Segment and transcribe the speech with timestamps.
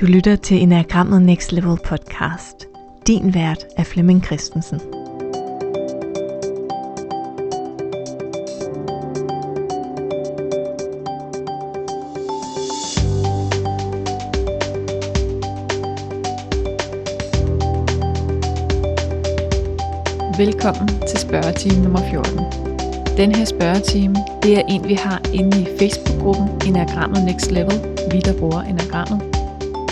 [0.00, 2.66] Du lytter til Enagrammet Next Level podcast.
[3.06, 4.80] Din vært er Flemming Christensen.
[20.38, 23.16] Velkommen til spørgetime nummer 14.
[23.16, 27.80] Den her spørgetime, det er en, vi har inde i Facebook-gruppen Enagrammet Next Level,
[28.12, 29.39] vi der bruger Enagrammet.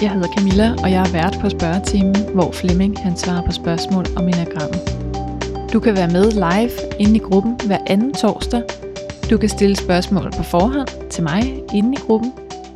[0.03, 4.05] Jeg hedder Camilla, og jeg er vært på spørgetimen, hvor Flemming han svarer på spørgsmål
[4.17, 4.81] om Enagrammet.
[5.73, 6.71] Du kan være med live
[7.01, 8.63] inde i gruppen hver anden torsdag.
[9.31, 12.33] Du kan stille spørgsmål på forhånd til mig inde i gruppen,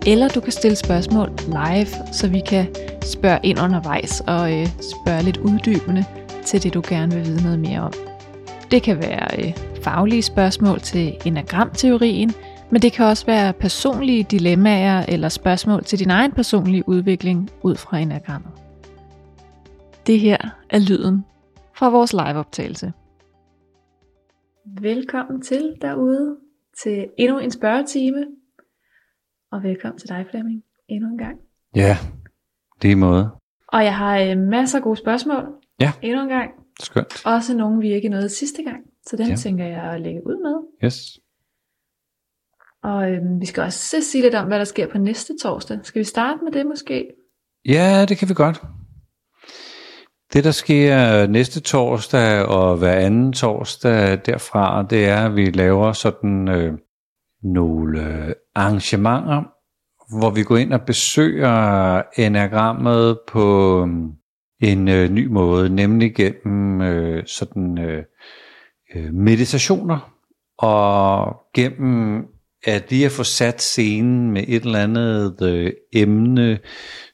[0.07, 2.67] eller du kan stille spørgsmål live, så vi kan
[3.05, 6.05] spørge ind undervejs og øh, spørge lidt uddybende
[6.45, 7.93] til det, du gerne vil vide noget mere om.
[8.71, 9.53] Det kan være øh,
[9.83, 12.33] faglige spørgsmål til enagramteorien,
[12.73, 17.75] men det kan også være personlige dilemmaer eller spørgsmål til din egen personlige udvikling ud
[17.77, 18.51] fra enagrammet.
[20.07, 20.39] Det her
[20.71, 21.25] er lyden
[21.77, 22.93] fra vores liveoptagelse.
[24.81, 26.37] Velkommen til derude
[26.83, 28.27] til endnu en spørgetime.
[29.53, 31.39] Og velkommen til dig Flemming endnu en gang.
[31.77, 31.97] Ja,
[32.83, 33.31] det er måde.
[33.69, 35.45] Og jeg har øh, masser af gode spørgsmål
[35.81, 35.93] Ja.
[36.03, 36.51] endnu en gang.
[36.81, 37.27] Skønt.
[37.27, 38.83] Også nogle vi ikke nåede sidste gang.
[39.07, 39.31] Så den Ja.
[39.31, 39.37] ja.
[39.37, 40.87] tænker jeg at lægge ud med.
[40.87, 41.19] Yes.
[42.83, 45.79] Og øhm, vi skal også sige lidt om, hvad der sker på næste torsdag.
[45.83, 47.07] Skal vi starte med det måske?
[47.69, 48.63] Ja, det kan vi godt.
[50.33, 55.93] Det, der sker næste torsdag og hver anden torsdag derfra, det er, at vi laver
[55.93, 56.73] sådan øh,
[57.43, 59.43] nogle øh, arrangementer,
[60.19, 63.89] hvor vi går ind og besøger enagrammet på øh,
[64.71, 68.05] en øh, ny måde, nemlig gennem øh, sådan øh,
[68.95, 70.15] øh meditationer
[70.59, 72.25] og gennem
[72.65, 76.59] at lige at få sat scenen med et eller andet øh, emne,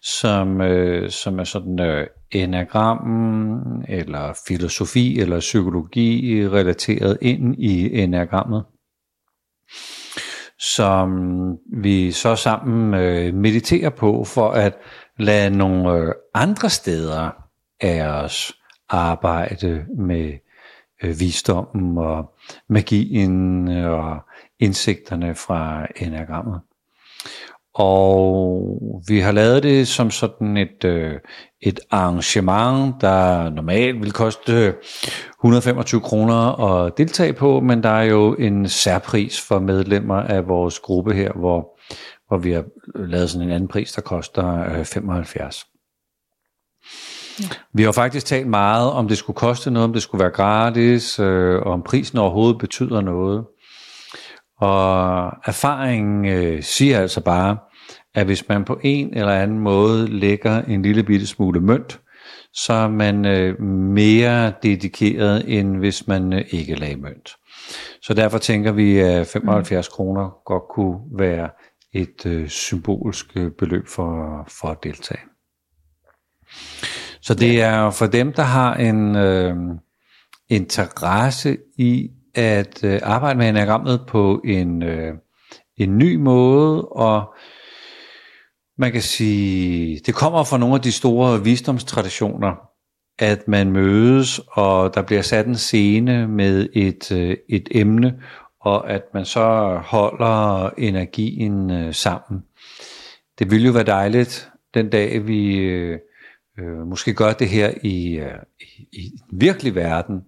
[0.03, 8.65] som, øh, som er sådan øh, enagrammen, eller filosofi, eller psykologi relateret ind i enagrammet,
[10.59, 11.11] som
[11.83, 14.79] vi så sammen øh, mediterer på, for at
[15.19, 17.31] lade nogle øh, andre steder
[17.81, 18.53] af os
[18.89, 20.33] arbejde med
[21.03, 22.31] øh, visdommen og
[22.69, 24.21] magien og
[24.61, 26.61] indsigterne fra enagrammet.
[27.75, 31.15] Og vi har lavet det som sådan et, øh,
[31.61, 34.75] et arrangement, der normalt vil koste
[35.41, 40.79] 125 kroner at deltage på, men der er jo en særpris for medlemmer af vores
[40.79, 41.79] gruppe her, hvor,
[42.29, 42.65] hvor vi har
[42.95, 45.67] lavet sådan en anden pris, der koster øh, 75.
[47.73, 51.19] Vi har faktisk talt meget om det skulle koste noget, om det skulle være gratis,
[51.19, 53.45] øh, og om prisen overhovedet betyder noget.
[54.61, 57.57] Og erfaringen øh, siger altså bare,
[58.15, 62.01] at hvis man på en eller anden måde lægger en lille bitte smule mønt,
[62.53, 67.31] så er man øh, mere dedikeret, end hvis man øh, ikke lagde mønt.
[68.03, 71.51] Så derfor tænker vi, at 75 kroner godt kunne være
[71.93, 75.21] et øh, symbolsk øh, beløb for, for at deltage.
[77.21, 79.57] Så det er for dem, der har en øh,
[80.49, 85.15] interesse i at øh, arbejde med enagrammet på en, øh,
[85.77, 87.35] en ny måde, og
[88.79, 92.55] man kan sige, det kommer fra nogle af de store visdomstraditioner,
[93.19, 98.23] at man mødes, og der bliver sat en scene med et, øh, et emne,
[98.61, 102.43] og at man så holder energien øh, sammen.
[103.39, 105.99] Det ville jo være dejligt den dag, vi øh,
[106.59, 110.23] øh, måske gør det her i, øh, i, i den virkelige verden,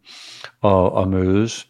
[0.61, 1.70] og, og mødes.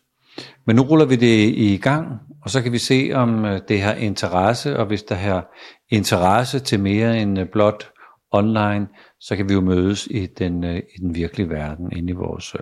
[0.71, 2.07] Men nu ruller vi det i gang,
[2.43, 5.55] og så kan vi se, om øh, det har interesse, og hvis der har
[5.89, 7.91] interesse til mere end øh, blot
[8.31, 8.89] online,
[9.21, 12.57] så kan vi jo mødes i den, øh, i den virkelige verden, inde i vores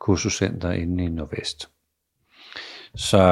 [0.00, 1.68] kursuscenter inde i Nordvest.
[2.94, 3.22] Så,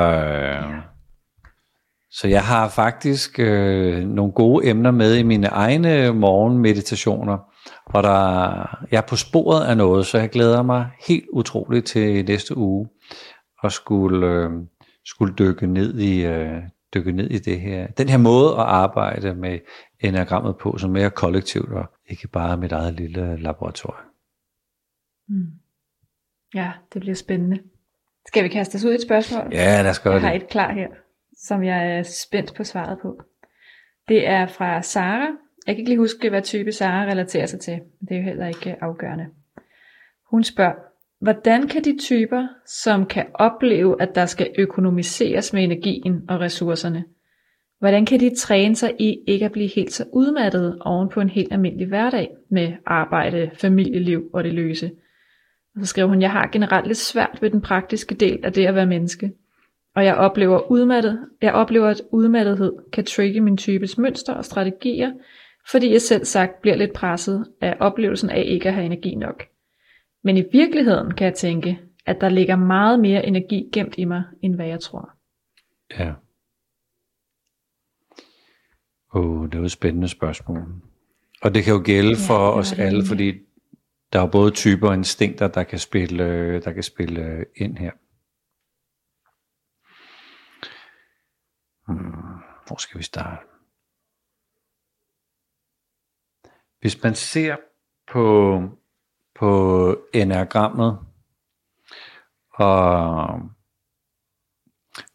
[2.11, 7.39] så jeg har faktisk øh, nogle gode emner med i mine egne morgenmeditationer,
[7.87, 12.25] og der, jeg er på sporet af noget, så jeg glæder mig helt utroligt til
[12.25, 12.89] næste uge
[13.59, 14.51] og skulle, øh,
[15.05, 16.63] skulle dykke ned i øh,
[16.95, 17.87] dykke ned i det her.
[17.87, 19.59] Den her måde at arbejde med
[20.01, 24.07] enagrammet på, som mere kollektivt og ikke bare mit eget lille laboratorium.
[25.29, 25.47] Mm.
[26.55, 27.63] Ja, det bliver spændende.
[28.27, 29.49] Skal vi kaste os ud i et spørgsmål?
[29.53, 30.43] Ja, lad os gøre jeg har det.
[30.43, 30.89] et klar her,
[31.37, 33.23] som jeg er spændt på svaret på.
[34.09, 35.27] Det er fra Sara.
[35.67, 37.81] Jeg kan ikke lige huske, hvad type Sara relaterer sig til.
[38.01, 39.27] Det er jo heller ikke afgørende.
[40.31, 40.75] Hun spørger,
[41.21, 47.05] hvordan kan de typer, som kan opleve, at der skal økonomiseres med energien og ressourcerne,
[47.79, 51.29] Hvordan kan de træne sig i ikke at blive helt så udmattet oven på en
[51.29, 54.91] helt almindelig hverdag med arbejde, familieliv og det løse?
[55.75, 58.67] Og så skriver hun, jeg har generelt lidt svært ved den praktiske del af det
[58.67, 59.33] at være menneske.
[59.97, 65.13] Og jeg oplever, udmattet, jeg oplever, at udmattethed kan trigge min types mønster og strategier,
[65.71, 69.45] fordi jeg selv sagt bliver lidt presset af oplevelsen af ikke at have energi nok.
[70.25, 74.25] Men i virkeligheden kan jeg tænke, at der ligger meget mere energi gemt i mig,
[74.43, 75.11] end hvad jeg tror.
[75.99, 76.15] Ja.
[79.13, 80.83] Oh, det er jo et spændende spørgsmål.
[81.43, 83.09] Og det kan jo gælde ja, for os alle, egentlig.
[83.09, 83.33] fordi
[84.13, 87.93] der er både typer og instinkter, der kan spille, der kan spille ind her.
[91.89, 93.47] Hmm, hvor skal vi starte?
[96.81, 97.57] Hvis man ser
[98.13, 98.61] på,
[99.39, 100.99] på enagrammet
[102.55, 103.41] og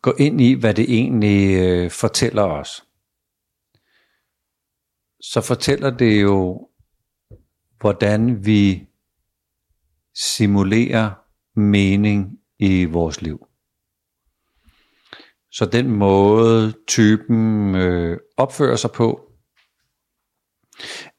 [0.02, 2.86] gå ind i, hvad det egentlig øh, fortæller os,
[5.22, 6.70] så fortæller det jo,
[7.80, 8.88] hvordan vi
[10.16, 11.12] simulerer
[11.60, 13.48] mening i vores liv.
[15.52, 19.31] Så den måde typen øh, opfører sig på,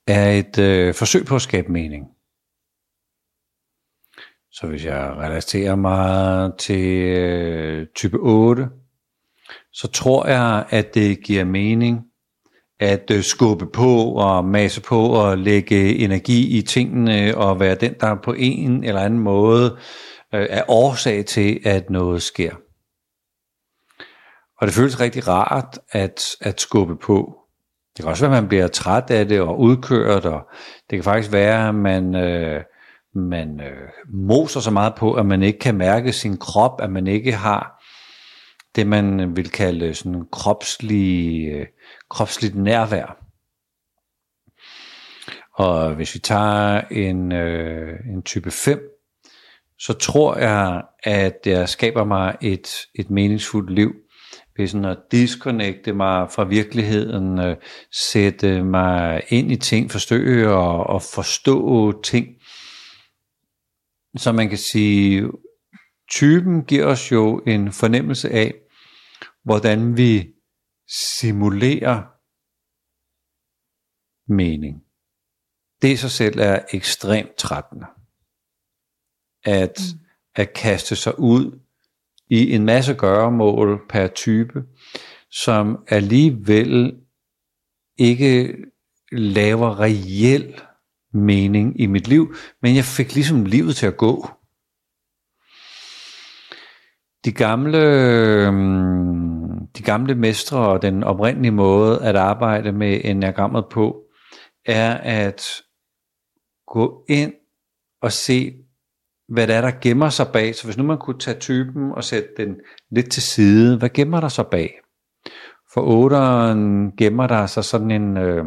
[0.06, 2.13] er et øh, forsøg på at skabe mening.
[4.54, 8.68] Så hvis jeg relaterer mig til øh, type 8,
[9.72, 12.00] så tror jeg, at det giver mening
[12.80, 17.94] at øh, skubbe på og masse på og lægge energi i tingene og være den,
[18.00, 19.78] der på en eller anden måde
[20.34, 22.54] øh, er årsag til, at noget sker.
[24.60, 27.36] Og det føles rigtig rart at, at skubbe på.
[27.96, 30.48] Det kan også være, at man bliver træt af det og udkørt, og
[30.90, 32.62] det kan faktisk være, at man, øh,
[33.14, 37.06] man øh, moser så meget på, at man ikke kan mærke sin krop, at man
[37.06, 37.84] ikke har
[38.76, 41.66] det, man vil kalde sådan kropslig, øh,
[42.10, 43.24] kropsligt nærvær.
[45.54, 48.80] Og hvis vi tager en, øh, en type 5,
[49.78, 53.92] så tror jeg, at jeg skaber mig et, et meningsfuldt liv
[54.56, 57.56] ved sådan at disconnecte mig fra virkeligheden, øh,
[57.92, 62.26] sætte mig ind i ting, forsøge og, og forstå ting.
[64.16, 65.30] Så man kan sige,
[66.10, 68.54] typen giver os jo en fornemmelse af,
[69.44, 70.34] hvordan vi
[71.18, 72.02] simulerer
[74.32, 74.82] mening.
[75.82, 77.86] Det i sig selv er ekstremt trættende.
[79.44, 80.00] At, mm.
[80.34, 81.60] at kaste sig ud
[82.30, 84.64] i en masse gøremål per type,
[85.30, 87.00] som alligevel
[87.98, 88.56] ikke
[89.12, 90.60] laver reel
[91.14, 94.28] mening i mit liv, men jeg fik ligesom livet til at gå.
[97.24, 104.02] De gamle, øhm, de gamle mestre og den oprindelige måde at arbejde med enagrammet på,
[104.66, 105.42] er at
[106.66, 107.32] gå ind
[108.02, 108.54] og se,
[109.28, 110.54] hvad det er, der gemmer sig bag.
[110.54, 112.56] Så hvis nu man kunne tage typen og sætte den
[112.90, 114.80] lidt til side, hvad gemmer der sig bag?
[115.72, 118.44] For otteren gemmer der sig sådan en, øh,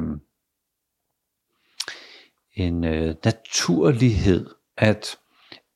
[2.57, 5.19] en øh, naturlighed, at,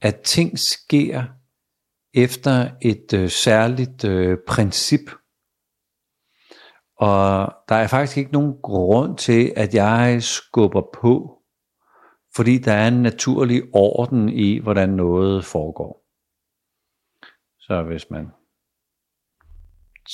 [0.01, 1.23] at ting sker
[2.13, 5.11] efter et øh, særligt øh, princip.
[6.97, 11.41] Og der er faktisk ikke nogen grund til, at jeg skubber på
[12.35, 16.05] fordi der er en naturlig orden i, hvordan noget foregår.
[17.59, 18.31] Så hvis man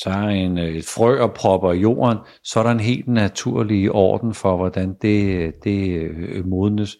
[0.04, 3.92] tager en, øh, et frø og propper i jorden, så er der en helt naturlig
[3.92, 6.98] orden for, hvordan det, det øh, modnes.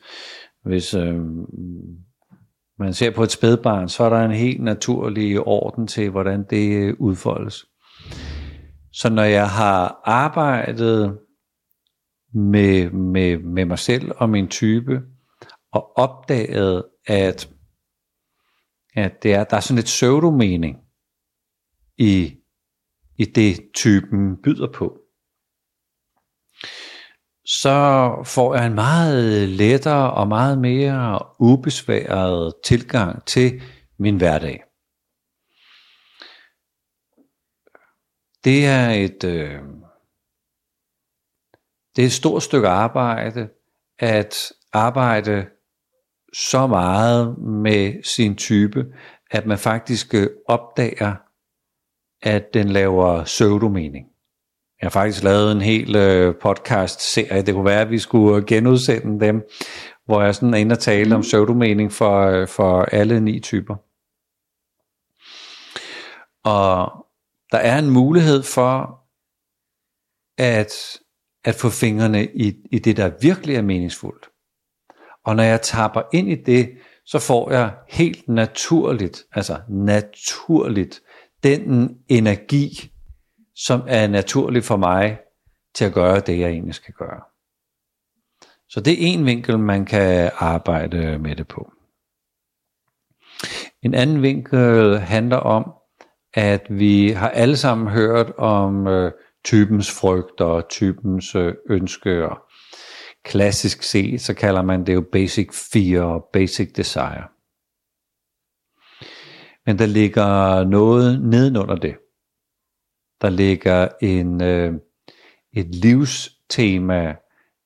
[0.64, 1.16] Hvis øh,
[2.80, 6.76] man ser på et spædbarn, så er der en helt naturlig orden til, hvordan det
[6.76, 7.66] øh, udfoldes.
[8.92, 11.18] Så når jeg har arbejdet
[12.34, 15.02] med, med, med mig selv og min type,
[15.72, 17.50] og opdaget, at,
[18.96, 20.78] at det er, der er sådan et pseudomening
[21.98, 22.36] i,
[23.18, 25.00] i det, typen byder på.
[27.46, 33.62] Så får jeg en meget lettere og meget mere ubesværet tilgang til
[34.00, 34.64] min hverdag.
[38.44, 39.62] Det er et, øh,
[41.96, 43.50] det er et stort stykke arbejde
[44.00, 45.46] at arbejde
[46.34, 48.86] så meget med sin type,
[49.32, 51.16] at man faktisk øh, opdager,
[52.28, 54.06] at den laver pseudomening.
[54.82, 59.26] Jeg har faktisk lavet en hel øh, podcast-serie, det kunne være, at vi skulle genudsende
[59.26, 59.44] dem,
[60.06, 61.22] hvor jeg sådan er inde og tale om mm.
[61.22, 63.76] pseudomening for, øh, for alle ni typer.
[66.44, 67.06] Og
[67.52, 69.00] der er en mulighed for
[70.38, 70.74] at,
[71.46, 74.30] at få fingrene i, i det, der virkelig er meningsfuldt.
[75.26, 76.70] Og når jeg tapper ind i det,
[77.06, 81.02] så får jeg helt naturligt, altså naturligt,
[81.44, 82.92] den energi,
[83.56, 85.20] som er naturlig for mig
[85.76, 87.22] til at gøre det, jeg egentlig skal gøre.
[88.70, 91.72] Så det er en vinkel, man kan arbejde med det på.
[93.82, 95.72] En anden vinkel handler om,
[96.34, 99.12] at vi har alle sammen hørt om øh,
[99.46, 102.42] typens frygt og typens øh, ønsker.
[103.24, 107.37] Klassisk set, så kalder man det jo basic fear og basic desire.
[109.68, 111.96] Men der ligger noget nedenunder det.
[113.22, 114.74] Der ligger en, øh,
[115.54, 117.16] et livstema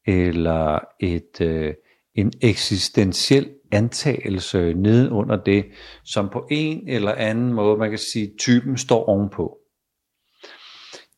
[0.07, 1.73] eller et, øh,
[2.15, 5.65] en eksistentiel antagelse nedenunder det,
[6.05, 9.57] som på en eller anden måde, man kan sige, typen står ovenpå.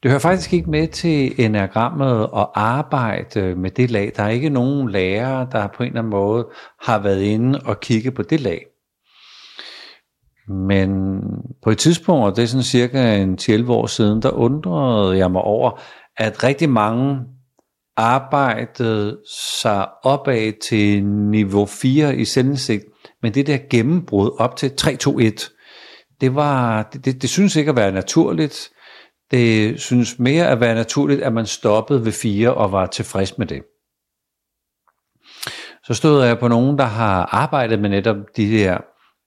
[0.03, 4.11] Det hører faktisk ikke med til enagrammet at arbejde med det lag.
[4.15, 6.49] Der er ikke nogen lærer, der på en eller anden måde
[6.81, 8.72] har været inde og kigge på det lag.
[10.47, 11.19] Men
[11.63, 15.31] på et tidspunkt, og det er sådan cirka en 11 år siden, der undrede jeg
[15.31, 15.81] mig over,
[16.17, 17.19] at rigtig mange
[17.97, 19.19] arbejdede
[19.61, 22.83] sig opad til niveau 4 i selvindsigt,
[23.21, 27.75] men det der gennembrud op til 3-2-1, det, var, det, det, det synes ikke at
[27.75, 28.69] være naturligt.
[29.31, 33.47] Det synes mere at være naturligt, at man stoppede ved 4 og var tilfreds med
[33.47, 33.63] det.
[35.83, 38.77] Så stod jeg på nogen, der har arbejdet med netop de her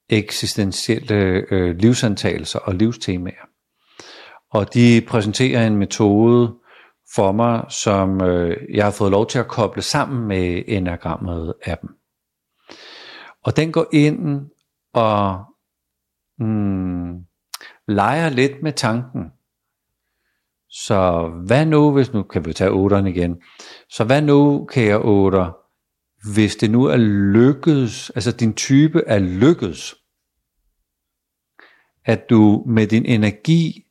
[0.09, 3.47] eksistentielle øh, livsantagelser og livstemaer.
[4.51, 6.55] Og de præsenterer en metode
[7.15, 11.79] for mig, som øh, jeg har fået lov til at koble sammen med enagrammet af
[11.79, 11.91] dem.
[13.45, 14.51] Og den går ind
[14.95, 15.45] og
[16.39, 17.25] mm,
[17.89, 19.23] leger lidt med tanken.
[20.71, 23.43] Så hvad nu, hvis nu kan vi tage 8'eren igen.
[23.91, 25.66] Så hvad nu, kære 8'er,
[26.35, 26.97] hvis det nu er
[27.33, 29.95] lykkedes, altså din type er lykkedes,
[32.05, 33.87] at du med din energi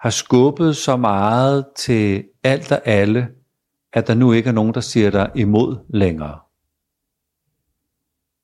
[0.00, 3.28] har skubbet så meget til alt og alle,
[3.92, 6.40] at der nu ikke er nogen, der siger dig imod længere.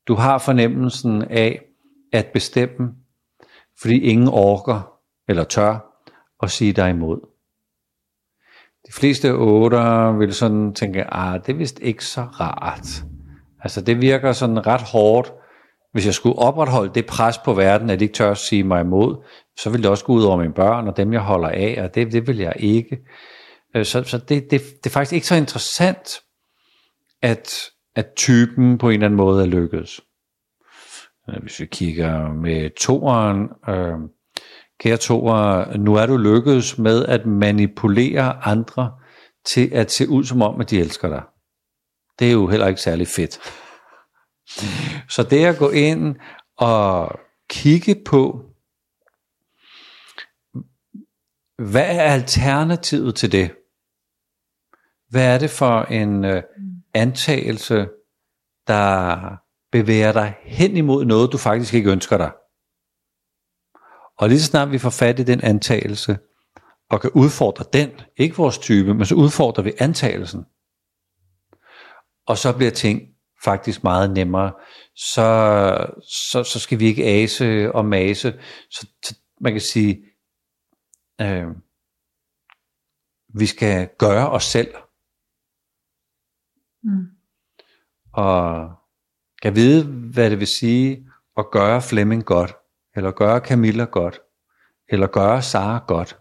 [0.07, 1.65] Du har fornemmelsen af
[2.13, 2.95] at bestemme,
[3.81, 6.05] fordi ingen orker eller tør
[6.43, 7.28] at sige dig imod.
[8.89, 13.05] De fleste otter vil sådan tænke, ah, det er vist ikke så rart.
[13.61, 15.33] Altså det virker sådan ret hårdt,
[15.93, 18.81] hvis jeg skulle opretholde det pres på verden, at de ikke tør at sige mig
[18.81, 19.25] imod,
[19.59, 21.95] så ville det også gå ud over mine børn og dem, jeg holder af, og
[21.95, 22.99] det, det vil jeg ikke.
[23.77, 26.21] Øh, så, så det, det, det er faktisk ikke så interessant,
[27.23, 30.01] at, at typen på en eller anden måde er lykkedes.
[31.31, 33.99] Øh, hvis vi kigger med toeren, øh,
[34.81, 38.93] kære toer, nu er du lykkedes med at manipulere andre
[39.45, 41.23] til at se ud som om, at de elsker dig.
[42.19, 43.39] Det er jo heller ikke særlig fedt.
[45.09, 46.17] Så det at gå ind
[46.57, 47.21] og
[47.51, 48.45] kigge på,
[51.59, 53.51] hvad er alternativet til det?
[55.09, 56.43] Hvad er det for en øh,
[56.95, 57.89] antagelse,
[58.67, 59.19] der
[59.73, 62.33] bevæger dig hen imod noget, du faktisk ikke ønsker dig?
[64.19, 66.19] Og lige så snart vi får fat i den antagelse,
[66.91, 70.45] og kan udfordre den, ikke vores type, men så udfordrer vi antagelsen.
[72.27, 73.03] Og så bliver ting
[73.45, 74.53] faktisk meget nemmere.
[74.95, 75.27] Så,
[76.31, 78.41] så, så skal vi ikke ase og mase.
[78.71, 80.05] Så, så man kan sige,
[81.21, 81.47] øh,
[83.35, 84.75] vi skal gøre os selv.
[86.83, 87.07] Mm.
[88.13, 88.71] Og
[89.43, 91.07] kan vide, hvad det vil sige
[91.37, 92.57] at gøre Flemming godt,
[92.99, 94.21] eller gøre Camilla godt,
[94.89, 96.19] eller gøre Sara godt.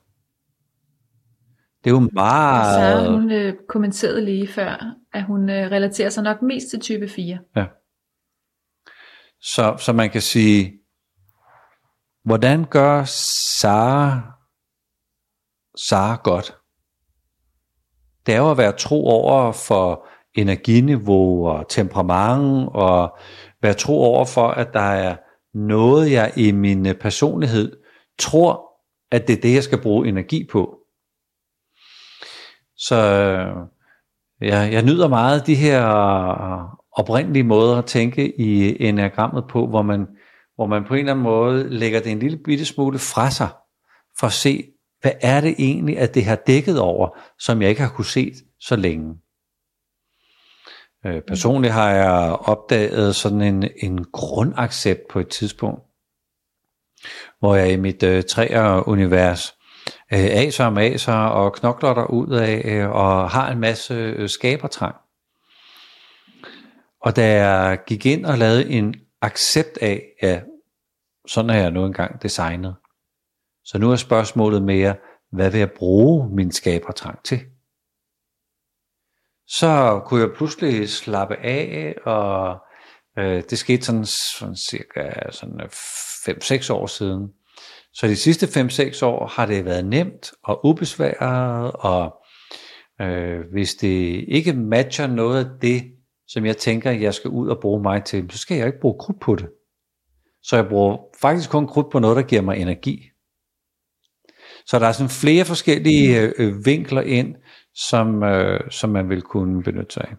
[1.84, 2.76] Det er jo meget...
[2.76, 7.08] Sara, hun øh, kommenterede lige før, at hun øh, relaterer sig nok mest til type
[7.08, 7.40] 4.
[7.56, 7.66] Ja.
[9.42, 10.80] Så, så man kan sige,
[12.24, 13.04] hvordan gør
[13.60, 14.22] Sara
[15.78, 16.58] Sara godt?
[18.26, 23.18] Det er jo at være tro over for energiniveau og temperament, og
[23.62, 25.16] være tro over for, at der er
[25.54, 27.78] noget, jeg i min øh, personlighed
[28.20, 28.64] tror,
[29.12, 30.78] at det er det, jeg skal bruge energi på.
[32.78, 33.56] Så øh,
[34.42, 39.82] jeg, jeg nyder meget de her øh, oprindelige måder at tænke i enagrammet på, hvor
[39.82, 40.08] man,
[40.56, 43.50] hvor man på en eller anden måde lægger det en lille bitte smule fra sig,
[44.20, 44.64] for at se,
[45.02, 48.34] hvad er det egentlig, at det har dækket over, som jeg ikke har kunne se
[48.60, 49.16] så længe.
[51.08, 55.82] Øh, personligt har jeg opdaget sådan en, en grundaccept på et tidspunkt,
[57.40, 59.56] hvor jeg i mit øh, træer-univers
[60.14, 64.30] øh, aser og maser og knokler der ud af øh, og har en masse øh,
[64.30, 64.96] skabertrang.
[67.02, 70.42] Og da jeg gik ind og lavede en accept af, ja,
[71.28, 72.76] sådan er jeg nu engang designet.
[73.66, 74.96] Så nu er spørgsmålet mere,
[75.32, 77.40] hvad vil jeg bruge min skabertrang til?
[79.48, 82.58] Så kunne jeg pludselig slappe af, og
[83.20, 87.28] øh, det skete sådan, sådan cirka sådan øh, 5-6 år siden.
[87.94, 92.16] Så de sidste 5-6 år har det været nemt og ubesværet, og
[93.02, 95.84] øh, hvis det ikke matcher noget af det,
[96.28, 99.00] som jeg tænker, jeg skal ud og bruge mig til, så skal jeg ikke bruge
[99.00, 99.50] krudt på det.
[100.44, 103.10] Så jeg bruger faktisk kun krudt på noget, der giver mig energi.
[104.66, 107.36] Så der er sådan flere forskellige øh, øh vinkler ind,
[107.90, 110.16] som, øh, som man vil kunne benytte sig af.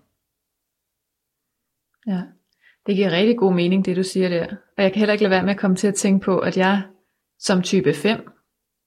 [2.06, 2.22] Ja,
[2.86, 4.46] det giver rigtig god mening, det du siger der.
[4.76, 6.56] Og jeg kan heller ikke lade være med at komme til at tænke på, at
[6.56, 6.82] jeg
[7.38, 8.32] som type 5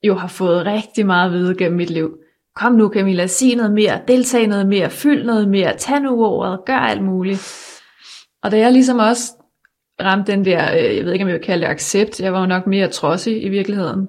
[0.03, 2.17] jo har fået rigtig meget at vide gennem mit liv.
[2.55, 6.59] Kom nu Camilla, sig noget mere, deltag noget mere, fyld noget mere, tag nu ordet,
[6.65, 7.41] gør alt muligt.
[8.43, 9.33] Og da jeg ligesom også
[10.01, 12.39] ramte den der, øh, jeg ved ikke om jeg vil kalde det accept, jeg var
[12.39, 14.07] jo nok mere trodsig i virkeligheden,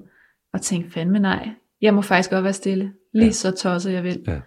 [0.53, 1.49] og tænkte fandme nej,
[1.81, 3.31] jeg må faktisk godt være stille, lige ja.
[3.31, 4.23] så tosset jeg vil.
[4.27, 4.39] Ja.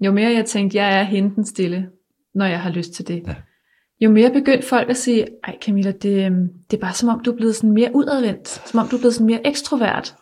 [0.00, 1.90] Jo mere jeg tænkte, jeg er henten stille,
[2.34, 3.22] når jeg har lyst til det.
[3.26, 3.34] Ja.
[4.00, 7.22] Jo mere begyndte folk at sige, ej Camilla, det, øhm, det er bare som om
[7.22, 10.16] du er blevet sådan mere udadvendt, som om du er blevet sådan mere ekstrovert.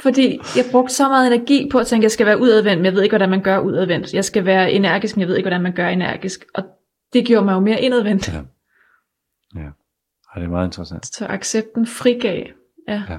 [0.00, 2.84] Fordi jeg brugte så meget energi på at tænke, at jeg skal være udadvendt, men
[2.84, 4.14] jeg ved ikke, hvordan man gør udadvendt.
[4.14, 6.44] Jeg skal være energisk, men jeg ved ikke, hvordan man gør energisk.
[6.54, 6.64] Og
[7.12, 8.28] det gjorde mig jo mere indadvendt.
[8.28, 8.42] Ja.
[9.54, 9.60] Ja,
[10.34, 11.06] ja det er meget interessant.
[11.06, 12.46] Så accepten frigav.
[12.88, 13.02] Ja.
[13.08, 13.18] ja.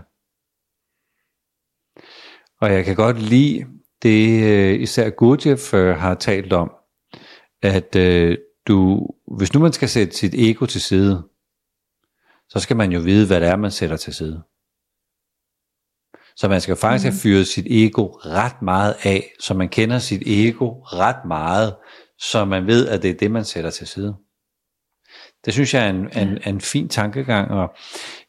[2.62, 3.66] Og jeg kan godt lide
[4.04, 6.72] det, øh, især Gurdjieff øh, har talt om,
[7.62, 11.24] at øh, du, hvis nu man skal sætte sit ego til side,
[12.50, 14.44] så skal man jo vide, hvad det er, man sætter til side.
[16.36, 17.12] Så man skal faktisk mm.
[17.12, 21.76] have fyret sit ego ret meget af, så man kender sit ego ret meget,
[22.20, 24.16] så man ved, at det er det, man sætter til side.
[25.46, 27.74] Det synes jeg er en, en, en fin tankegang, og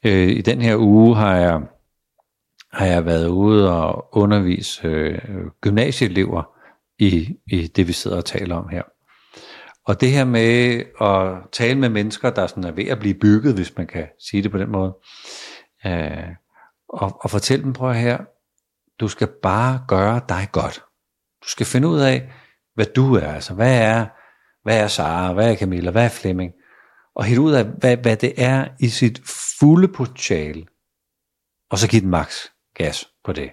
[0.05, 1.61] øh, i den her uge har jeg,
[2.73, 6.43] har jeg været ude og undervise øh, gymnasieelever
[6.99, 8.83] i, i det, vi sidder og taler om her.
[9.87, 13.55] Og det her med at tale med mennesker, der sådan er ved at blive bygget,
[13.55, 14.97] hvis man kan sige det på den måde,
[15.87, 16.29] øh,
[16.89, 18.19] og, og fortælle dem, prøv her,
[19.01, 20.83] du skal bare gøre dig godt.
[21.45, 22.33] Du skal finde ud af,
[22.75, 24.07] hvad du er, altså hvad er,
[24.63, 26.53] hvad er Sara, hvad er Camilla, hvad er Flemming,
[27.15, 29.21] og helt ud af, hvad, hvad det er i sit
[29.61, 30.67] fulde potentiale,
[31.71, 33.51] og så give den maks gas på det.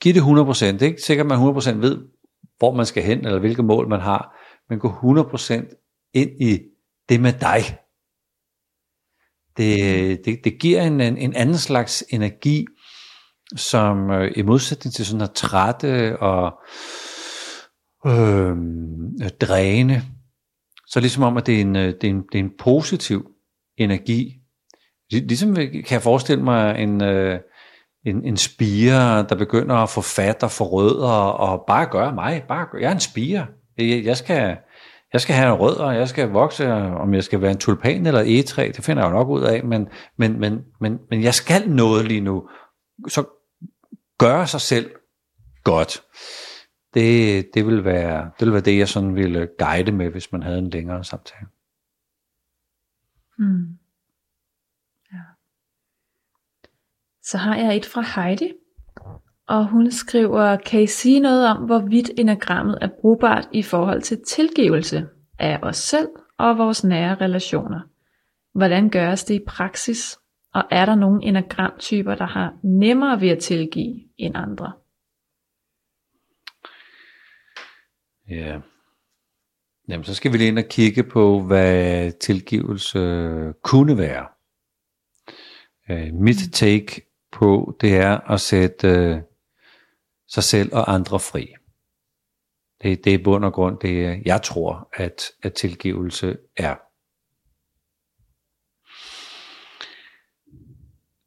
[0.00, 2.08] Giv det 100%, det er ikke sikkert, at man 100% ved,
[2.58, 4.36] hvor man skal hen, eller hvilke mål man har,
[4.68, 6.60] men gå 100% ind i
[7.08, 7.78] det med dig.
[9.56, 12.66] Det, det, det giver en, en, anden slags energi,
[13.56, 16.60] som øh, i modsætning til sådan at trætte og
[18.06, 18.56] øh,
[19.40, 20.02] dræne,
[20.86, 23.30] så ligesom om, at det er en, øh, det er en, det er en positiv
[23.76, 24.34] energi.
[25.10, 27.40] Ligesom kan jeg forestille mig en, øh,
[28.10, 32.44] en, en spire, der begynder at få fat og få rødder og bare gøre mig.
[32.48, 33.46] Bare, jeg er en spire.
[33.78, 34.56] Jeg, jeg, skal,
[35.12, 38.26] jeg skal have rødder, jeg skal vokse, om jeg skal være en tulpan eller et
[38.26, 41.70] egetræ, det finder jeg jo nok ud af, men, men, men, men, men jeg skal
[41.70, 42.48] noget lige nu.
[43.08, 43.24] Så
[44.18, 44.90] gøre sig selv
[45.64, 46.02] godt.
[46.94, 50.42] Det, det, vil være, det vil være det, jeg sådan ville guide med, hvis man
[50.42, 51.46] havde en længere samtale.
[53.38, 53.77] Mm.
[57.30, 58.52] Så har jeg et fra Heidi,
[59.48, 64.20] og hun skriver, kan I sige noget om, hvorvidt enagrammet er brugbart i forhold til
[64.26, 65.06] tilgivelse
[65.38, 67.80] af os selv og vores nære relationer?
[68.54, 70.18] Hvordan gøres det i praksis?
[70.54, 74.72] Og er der nogle enagramtyper, der har nemmere ved at tilgive end andre?
[78.28, 78.60] Ja.
[79.88, 82.98] Jamen, så skal vi lige ind og kigge på, hvad tilgivelse
[83.62, 84.26] kunne være.
[85.90, 89.18] Øh, mit take på, det er at sætte øh,
[90.28, 91.54] sig selv og andre fri.
[92.82, 96.74] Det, det er bund og grund, det jeg tror, at, at tilgivelse er.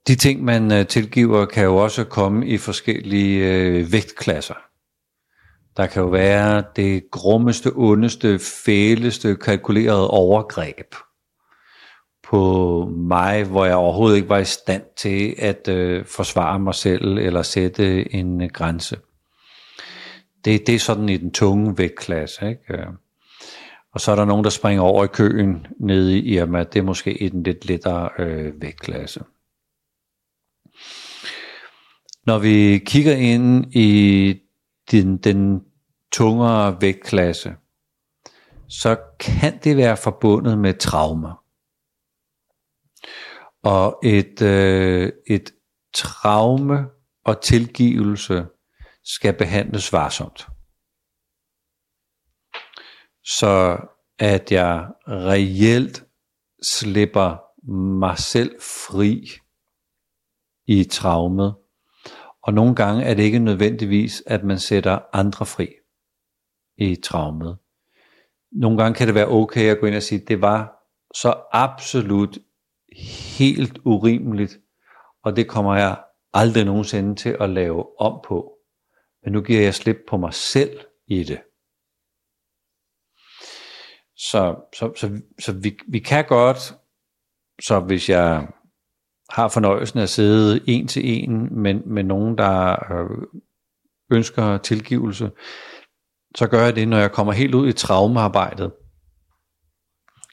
[0.08, 4.56] De ting, man øh, tilgiver, kan jo også komme i forskellige øh, vægtklasser.
[5.78, 10.96] Der kan jo være det grummeste, ondeste, fæleste, kalkulerede overgreb
[12.32, 17.18] på mig, hvor jeg overhovedet ikke var i stand til at øh, forsvare mig selv
[17.18, 18.98] eller sætte en øh, grænse.
[20.46, 22.50] Det, det er sådan i den tunge vægtklasse.
[22.50, 22.62] Ikke?
[22.74, 22.88] Øh.
[23.94, 26.64] Og så er der nogen, der springer over i køen nede i Irma.
[26.64, 29.24] Det er måske i den lidt lettere øh, vægtklasse.
[32.26, 34.34] Når vi kigger ind i
[34.92, 35.64] den, den
[36.12, 37.54] tungere vægtklasse,
[38.70, 41.41] så kan det være forbundet med traumer.
[43.64, 45.54] Og et, øh, et
[45.94, 46.90] traume
[47.26, 48.46] og tilgivelse
[49.04, 50.48] skal behandles varsomt.
[53.24, 53.78] Så
[54.20, 56.06] at jeg reelt
[56.64, 57.38] slipper
[57.72, 59.30] mig selv fri
[60.68, 61.56] i traumet.
[62.44, 65.68] Og nogle gange er det ikke nødvendigvis, at man sætter andre fri
[66.78, 67.58] i traumet.
[68.52, 70.74] Nogle gange kan det være okay at gå ind og sige, det var
[71.16, 72.38] så absolut
[73.38, 74.60] helt urimeligt,
[75.24, 78.58] og det kommer jeg aldrig nogensinde til at lave om på.
[79.24, 81.42] Men nu giver jeg slip på mig selv i det.
[84.16, 86.76] Så, så, så, så vi, vi kan godt,
[87.62, 88.48] så hvis jeg
[89.30, 93.40] har fornøjelsen af at sidde en til en med, med nogen, der øh,
[94.12, 95.32] ønsker tilgivelse,
[96.36, 98.72] så gør jeg det, når jeg kommer helt ud i traumearbejdet.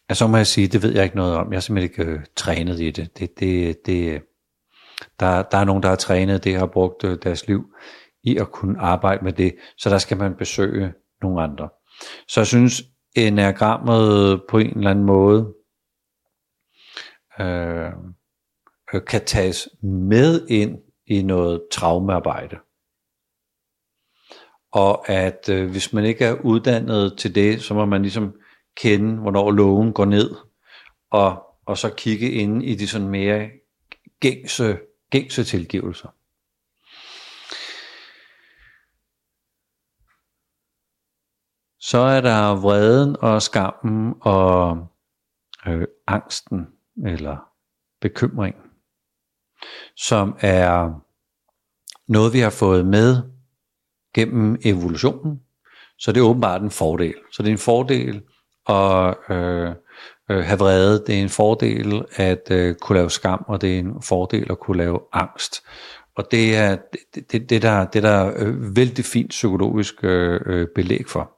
[0.08, 1.52] Ja, så må jeg sige, det ved jeg ikke noget om.
[1.52, 3.18] Jeg er simpelthen ikke øh, trænet i det.
[3.18, 4.22] det, det, det
[5.20, 7.64] der, der er nogen, der har trænet det, har brugt øh, deres liv
[8.22, 10.92] i at kunne arbejde med det, så der skal man besøge
[11.22, 11.68] nogle andre.
[12.28, 12.82] Så jeg synes,
[13.16, 15.54] enagrammet på en eller anden måde
[17.40, 17.92] øh,
[18.94, 22.56] øh, kan tages med ind i noget traumearbejde.
[24.72, 28.34] Og at øh, hvis man ikke er uddannet til det, så må man ligesom
[28.78, 30.36] kende, hvornår loven går ned,
[31.10, 33.50] og, og så kigge ind i de sådan mere
[34.20, 34.78] gængse,
[35.10, 36.08] gængse tilgivelser.
[41.80, 44.86] Så er der vreden og skammen og
[45.66, 46.66] øh, angsten
[47.06, 47.36] eller
[48.00, 48.56] bekymring,
[49.96, 51.00] som er
[52.08, 53.22] noget, vi har fået med
[54.14, 55.42] gennem evolutionen.
[55.98, 57.14] Så det er åbenbart en fordel.
[57.32, 58.22] Så det er en fordel
[58.68, 59.74] og øh,
[60.30, 63.78] øh, have vrede, det er en fordel at øh, kunne lave skam, og det er
[63.78, 65.62] en fordel at kunne lave angst.
[66.16, 66.76] Og det er
[67.14, 71.34] det, det, det der, det der øh, vældig fint psykologisk øh, øh belæg for.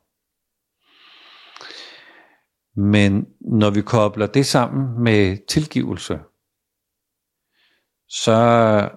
[2.80, 6.18] Men når vi kobler det sammen med tilgivelse,
[8.08, 8.88] så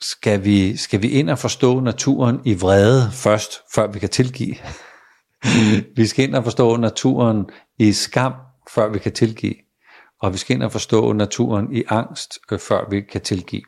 [0.00, 4.56] skal vi, skal vi ind og forstå naturen i vrede først, før vi kan tilgive.
[5.96, 7.46] vi skal ind og forstå naturen
[7.78, 8.32] i skam,
[8.74, 9.54] før vi kan tilgive.
[10.22, 13.62] Og vi skal ind og forstå naturen i angst, øh, før vi kan tilgive.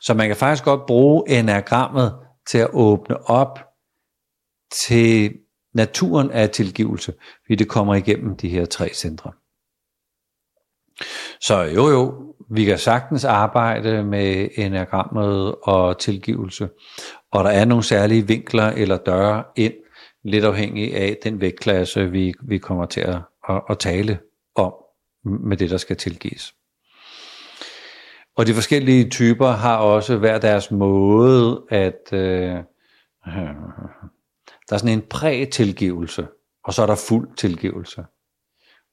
[0.00, 2.14] Så man kan faktisk godt bruge enagrammet
[2.50, 3.58] til at åbne op
[4.86, 5.34] til
[5.74, 7.14] naturen af tilgivelse,
[7.46, 9.32] fordi det kommer igennem de her tre centre.
[11.40, 16.68] Så jo jo, vi kan sagtens arbejde med enagrammet og tilgivelse,
[17.32, 19.74] og der er nogle særlige vinkler eller døre ind,
[20.24, 24.18] lidt afhængig af den vægtklasse, vi, vi kommer til at, at, at tale
[24.54, 24.74] om
[25.24, 26.54] med det, der skal tilgives.
[28.36, 32.12] Og de forskellige typer har også hver deres måde at...
[32.12, 32.56] Øh,
[34.68, 36.26] der er sådan en præ-tilgivelse,
[36.64, 38.04] og så er der fuld tilgivelse.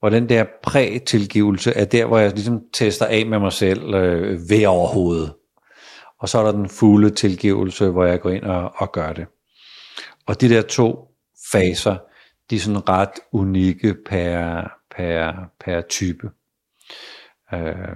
[0.01, 4.49] Og den der præ-tilgivelse er der, hvor jeg ligesom tester af med mig selv øh,
[4.49, 5.33] ved overhovedet.
[6.19, 9.27] Og så er der den fulde tilgivelse, hvor jeg går ind og, og gør det.
[10.27, 11.14] Og de der to
[11.51, 11.97] faser,
[12.49, 14.63] de er sådan ret unikke per,
[14.95, 16.31] per, per type.
[17.53, 17.95] Øh,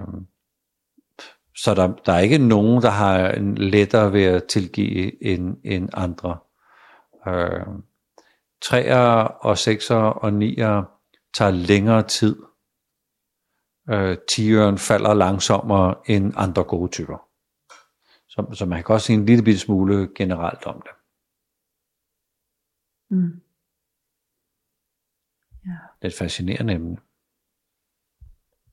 [1.56, 5.88] så der, der er ikke nogen, der har en lettere ved at tilgive end, end
[5.92, 6.38] andre.
[7.28, 7.66] Øh,
[8.62, 10.82] træer og sekser og nier
[11.34, 12.36] tager længere tid.
[13.90, 17.26] Øh, tieren falder langsommere end andre gode typer.
[18.28, 20.99] Så, så man kan godt sige en lille bitte smule generelt om det.
[23.10, 23.42] Mm.
[25.66, 25.78] Ja.
[25.96, 26.96] Det er et fascinerende emne.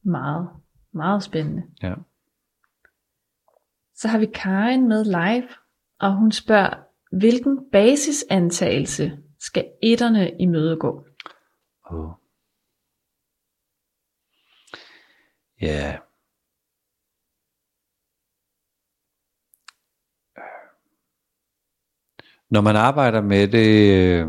[0.02, 0.50] Meget,
[0.92, 1.64] meget spændende.
[1.84, 1.96] Ja.
[3.96, 5.50] Så har vi Karin med live,
[6.00, 11.08] og hun spørger, hvilken basisantagelse skal etterne imødegå?
[11.86, 12.12] Oh.
[15.62, 16.00] Ja.
[22.50, 24.28] Når man arbejder med det øh,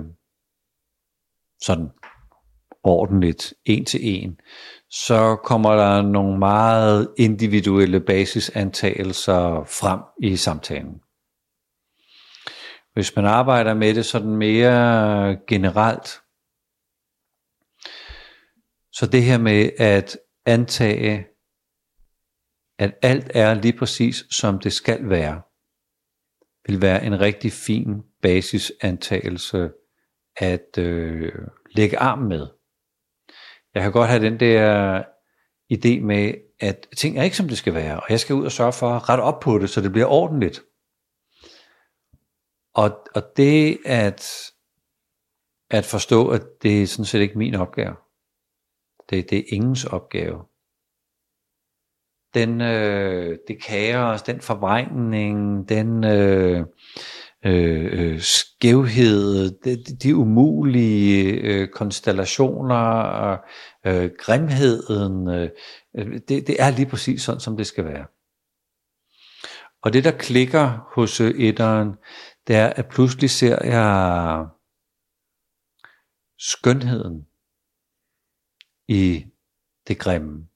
[1.62, 1.90] sådan
[2.82, 4.40] ordentligt, en til en,
[4.90, 11.00] så kommer der nogle meget individuelle basisantagelser frem i samtalen.
[12.92, 16.08] Hvis man arbejder med det sådan mere generelt,
[18.92, 21.26] så det her med at antage,
[22.78, 25.42] at alt er lige præcis som det skal være,
[26.68, 29.70] vil være en rigtig fin basisantagelse
[30.36, 31.32] at øh,
[31.70, 32.46] lægge arm med.
[33.74, 35.02] Jeg kan godt have den der
[35.72, 38.52] idé med, at ting er ikke som det skal være, og jeg skal ud og
[38.52, 40.64] sørge for at rette op på det, så det bliver ordentligt.
[42.74, 44.52] Og, og det at,
[45.70, 47.96] at forstå, at det er sådan set ikke min opgave.
[49.10, 50.44] Det, det er ingens opgave.
[52.38, 56.66] Den, øh, det kaos, den forvrængning, den øh,
[57.46, 63.38] øh, øh, skævhed, de, de umulige øh, konstellationer,
[63.86, 65.50] øh, grimheden, øh,
[65.98, 68.06] øh, det, det er lige præcis sådan, som det skal være.
[69.82, 71.88] Og det, der klikker hos øh, etteren,
[72.46, 74.46] det er, at pludselig ser jeg
[76.38, 77.26] skønheden
[78.88, 79.24] i
[79.88, 80.48] det grimme.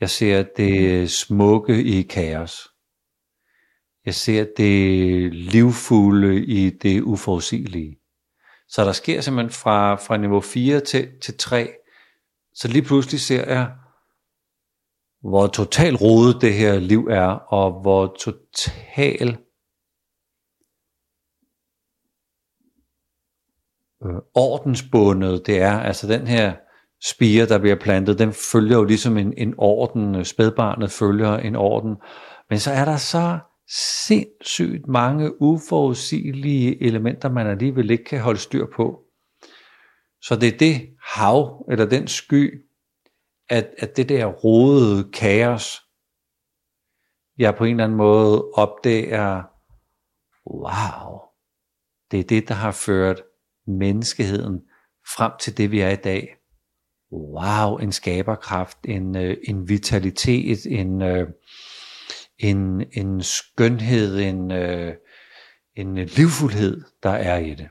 [0.00, 2.68] Jeg ser det smukke i kaos.
[4.06, 8.00] Jeg ser det livfulde i det uforudsigelige.
[8.68, 11.72] Så der sker simpelthen fra, fra niveau 4 til, til 3,
[12.54, 13.72] så lige pludselig ser jeg,
[15.20, 19.38] hvor totalt rodet det her liv er, og hvor total
[24.04, 25.80] øh, ordensbundet det er.
[25.80, 26.63] Altså den her
[27.10, 31.96] spire, der bliver plantet, den følger jo ligesom en, en orden, spædbarnet følger en orden.
[32.50, 33.38] Men så er der så
[34.06, 39.00] sindssygt mange uforudsigelige elementer, man alligevel ikke kan holde styr på.
[40.22, 42.64] Så det er det hav, eller den sky,
[43.48, 45.80] at, at det der rodede kaos,
[47.38, 49.42] jeg på en eller anden måde opdager,
[50.46, 51.20] wow,
[52.10, 53.22] det er det, der har ført
[53.66, 54.60] menneskeheden
[55.16, 56.36] frem til det, vi er i dag.
[57.14, 61.28] Wow, en skaberkraft, en, øh, en vitalitet, en, øh,
[62.38, 64.94] en, en skønhed, en, øh,
[65.76, 67.68] en livfuldhed, der er i det.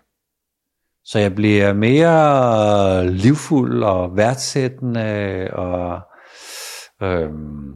[1.05, 6.01] Så jeg bliver mere livfuld og værdsættende og
[7.01, 7.73] øhm,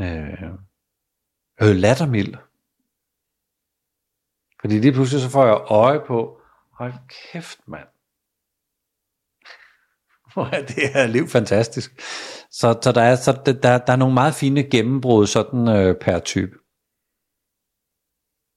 [0.00, 0.42] øh,
[1.62, 2.34] øh, lattermild.
[4.60, 6.40] Fordi lige pludselig så får jeg øje på,
[6.72, 7.88] hold kæft mand,
[10.36, 12.00] er det her liv fantastisk.
[12.50, 16.18] Så, så, der, er, så der, der er nogle meget fine gennembrud sådan øh, per
[16.18, 16.52] type.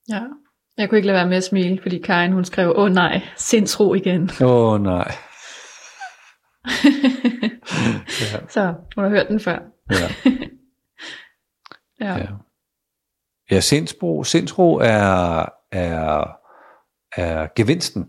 [0.09, 0.21] Ja,
[0.77, 3.93] jeg kunne ikke lade være med at smile, fordi Karin hun skrev, åh nej, sindsro
[3.93, 4.29] igen.
[4.41, 5.11] Åh oh, nej.
[8.21, 8.47] ja.
[8.55, 9.59] Så hun har hørt den før.
[9.91, 10.31] ja.
[12.05, 12.17] ja.
[12.17, 12.27] ja.
[13.51, 16.27] Ja, sindsro, sindsro er, er,
[17.17, 18.03] er gevinsten.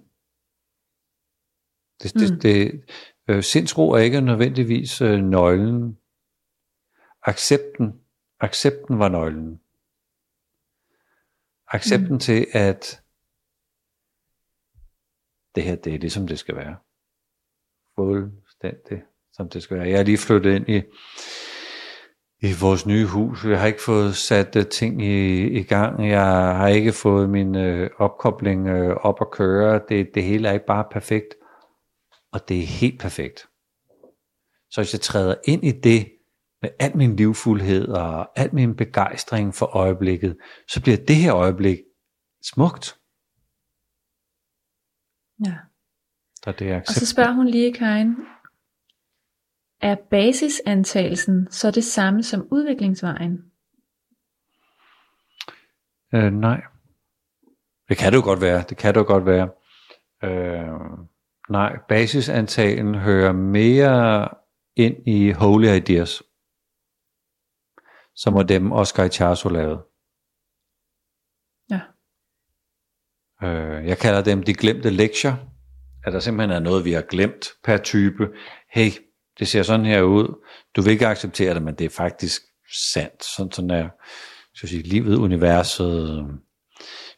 [2.03, 2.41] Det, det, mm.
[2.41, 2.85] det,
[3.29, 5.99] øh, sindsro er ikke nødvendigvis øh, nøglen.
[7.23, 8.01] Accepten,
[8.41, 9.61] accepten var nøglen.
[11.69, 12.19] Accepten mm.
[12.19, 13.03] til, at
[15.55, 16.77] det her, det er det, som det skal være.
[17.95, 19.89] Fuldstændig, som det skal være.
[19.89, 20.83] Jeg er lige flyttet ind i,
[22.41, 23.45] i vores nye hus.
[23.45, 26.09] Jeg har ikke fået sat uh, ting i, i gang.
[26.09, 26.25] Jeg
[26.57, 29.81] har ikke fået min uh, opkobling uh, op at køre.
[29.89, 31.36] Det, det hele er ikke bare perfekt.
[32.33, 33.49] Og det er helt perfekt.
[34.71, 36.13] Så hvis jeg træder ind i det,
[36.63, 41.79] med al min livfuldhed og al min begejstring for øjeblikket, så bliver det her øjeblik
[42.43, 42.99] smukt.
[45.47, 45.57] Ja.
[46.45, 48.15] Så det er og så spørger hun lige, Karin,
[49.81, 53.53] er basisantagelsen så det samme som udviklingsvejen?
[56.15, 56.63] Øh, nej.
[57.89, 58.65] Det kan det jo godt være.
[58.69, 59.51] Det kan det jo godt være.
[60.25, 61.07] Øh,
[61.51, 64.29] nej, basisantagelsen hører mere
[64.77, 66.23] ind i Holy Ideas
[68.17, 69.83] som var dem Oscar Icharso lavede.
[71.71, 71.81] Ja.
[73.47, 75.37] Øh, jeg kalder dem de glemte lektier,
[76.05, 78.29] at der simpelthen er noget, vi har glemt per type.
[78.71, 78.91] Hey,
[79.39, 80.45] det ser sådan her ud.
[80.77, 82.43] Du vil ikke acceptere det, men det er faktisk
[82.93, 83.25] sandt.
[83.25, 83.89] Sådan, sådan er
[84.55, 86.27] så sige, livet, universet,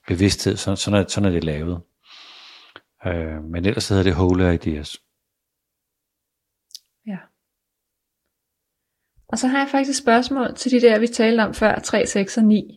[0.09, 1.83] bevidsthed, sådan, sådan, er, sådan er det lavet.
[3.07, 4.99] Øh, men ellers hedder det Holy Ideas.
[9.29, 12.07] Og så har jeg faktisk et spørgsmål til de der, vi talte om før, 3,
[12.07, 12.77] 6 og 9.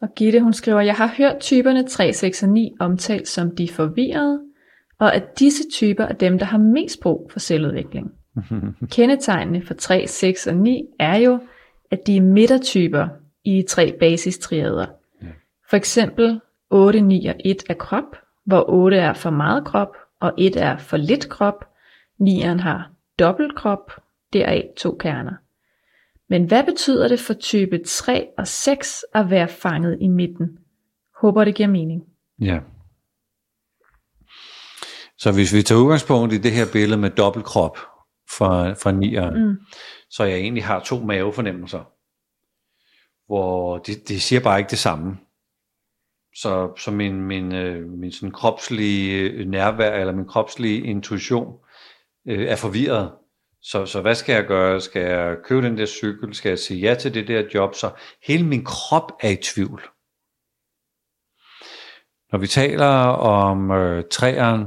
[0.00, 3.68] Og Gitte, hun skriver, jeg har hørt typerne 3, 6 og 9 omtalt som de
[3.68, 4.42] forvirrede,
[5.00, 8.10] og at disse typer er dem, der har mest brug for selvudvikling.
[8.92, 11.40] Kendetegnene for 3, 6 og 9 er jo,
[11.90, 13.08] at de er midtertyper
[13.44, 14.86] i tre basistriader.
[15.70, 18.16] For eksempel 8, 9 og 1 er krop,
[18.48, 21.64] hvor 8 er for meget krop, og 1 er for lidt krop.
[22.22, 23.92] 9'eren har dobbelt krop,
[24.32, 25.32] deraf to kerner.
[26.28, 30.58] Men hvad betyder det for type 3 og 6 at være fanget i midten?
[31.20, 32.02] Håber det giver mening.
[32.40, 32.60] Ja.
[35.18, 37.78] Så hvis vi tager udgangspunkt i det her billede med dobbeltkrop
[38.30, 39.56] fra, fra nieren, mm.
[40.10, 41.84] så jeg egentlig har to mavefornemmelser,
[43.26, 45.18] hvor de, de siger bare ikke det samme.
[46.40, 51.58] Så, så min, min, øh, min sådan kropslige øh, nærvær, eller min kropslige intuition,
[52.28, 53.12] øh, er forvirret.
[53.62, 54.80] Så, så hvad skal jeg gøre?
[54.80, 56.34] Skal jeg købe den der cykel?
[56.34, 57.74] Skal jeg sige ja til det der job?
[57.74, 57.90] Så
[58.26, 59.82] hele min krop er i tvivl.
[62.32, 64.66] Når vi taler om øh, træeren,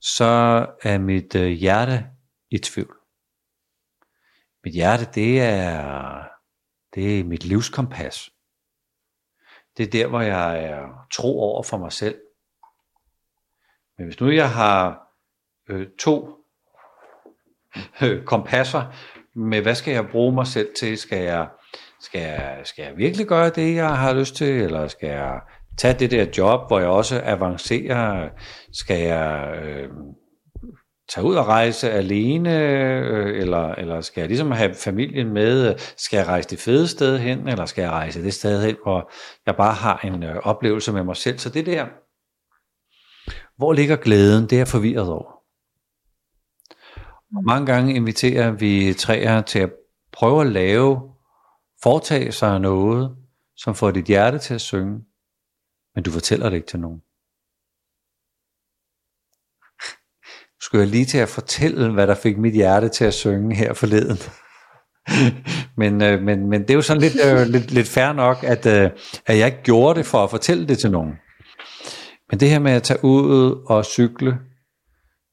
[0.00, 2.06] så er mit øh, hjerte
[2.50, 2.96] i tvivl.
[4.64, 6.22] Mit hjerte, det er,
[6.94, 8.30] det er mit livskompas.
[9.80, 12.18] Det er der, hvor jeg er tro over for mig selv.
[13.98, 15.08] Men hvis nu jeg har
[15.68, 16.36] øh, to
[18.02, 18.94] øh, kompasser
[19.34, 20.98] med, hvad skal jeg bruge mig selv til?
[20.98, 21.48] Skal jeg,
[22.00, 24.60] skal, jeg, skal jeg virkelig gøre det, jeg har lyst til?
[24.60, 25.40] Eller skal jeg
[25.78, 28.28] tage det der job, hvor jeg også avancerer?
[28.72, 29.88] Skal jeg øh,
[31.10, 32.58] tage ud og rejse alene?
[32.58, 35.74] Øh, eller, eller skal jeg ligesom have familien med?
[35.96, 37.48] Skal jeg rejse det fede sted hen?
[37.48, 39.12] Eller skal jeg rejse det sted hen, hvor
[39.46, 41.38] jeg bare har en øh, oplevelse med mig selv?
[41.38, 41.86] Så det der,
[43.56, 44.42] hvor ligger glæden?
[44.44, 45.32] Det er jeg forvirret over.
[47.36, 49.72] Og mange gange inviterer vi træer til at
[50.12, 51.00] prøve at lave,
[51.82, 53.16] foretage sig noget,
[53.56, 55.00] som får dit hjerte til at synge,
[55.94, 57.00] men du fortæller det ikke til nogen.
[60.70, 63.72] Skulle jeg lige til at fortælle, hvad der fik mit hjerte til at synge her
[63.72, 64.18] forleden.
[65.80, 68.66] men, øh, men, men det er jo sådan lidt, øh, lidt, lidt fair nok, at,
[68.66, 68.90] øh,
[69.26, 71.12] at jeg ikke gjorde det for at fortælle det til nogen.
[72.30, 74.38] Men det her med at tage ud og cykle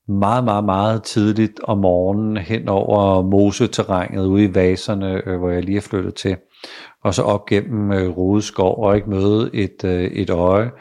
[0.07, 5.63] meget, meget, meget tidligt om morgenen hen over moseterrænet ude i vaserne, øh, hvor jeg
[5.63, 6.37] lige er flyttet til,
[7.03, 10.71] og så op gennem øh, Rodeskov og ikke møde et, øh, et øje.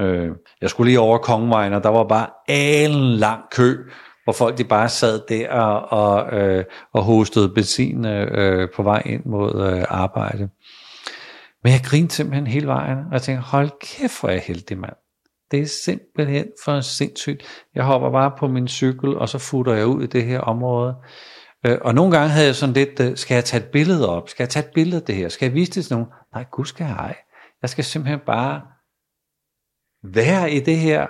[0.00, 0.30] Øh,
[0.60, 3.76] jeg skulle lige over Kongevejen, og der var bare en lang kø,
[4.24, 9.02] hvor folk de bare sad der og, og, øh, og hostede benzin øh, på vej
[9.06, 10.48] ind mod øh, arbejde.
[11.64, 14.78] Men jeg grinede simpelthen hele vejen, og jeg tænkte, hold kæft, hvor er jeg heldig,
[14.78, 14.96] mand.
[15.50, 17.42] Det er simpelthen for sindssygt.
[17.74, 20.94] Jeg hopper bare på min cykel, og så futter jeg ud i det her område.
[21.66, 24.28] Øh, og nogle gange havde jeg sådan lidt, øh, skal jeg tage et billede op?
[24.28, 25.28] Skal jeg tage et billede af det her?
[25.28, 26.08] Skal jeg vise det til nogen?
[26.34, 27.16] Nej, gud skal jeg ej.
[27.62, 28.60] Jeg skal simpelthen bare
[30.04, 31.06] være i det her,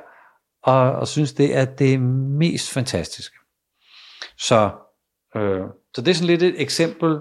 [0.63, 3.37] og, og synes, det er det mest fantastiske.
[4.39, 4.71] Så,
[5.37, 5.63] øh,
[5.95, 7.21] så det er sådan lidt et eksempel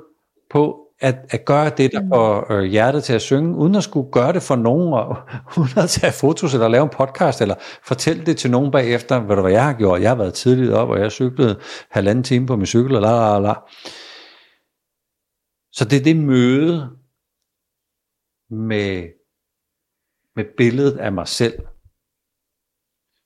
[0.50, 2.10] på, at, at gøre det, der mm.
[2.10, 5.18] får øh, hjertet til at synge, uden at skulle gøre det for nogen, og,
[5.60, 9.36] uden at tage fotos, eller lave en podcast, eller fortælle det til nogen bagefter, hvad
[9.36, 10.02] det var, jeg har gjort.
[10.02, 13.12] Jeg har været tidligt op, og jeg cyklet halvanden time på min cykel, og la,
[13.12, 13.54] la, la.
[15.72, 16.90] Så det er det møde
[18.50, 19.04] med,
[20.36, 21.60] med billedet af mig selv,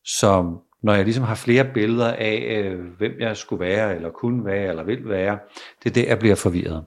[0.06, 4.46] som når jeg ligesom har flere billeder af, øh, hvem jeg skulle være, eller kunne
[4.46, 5.40] være, eller vil være,
[5.84, 6.86] det er det, jeg bliver forvirret.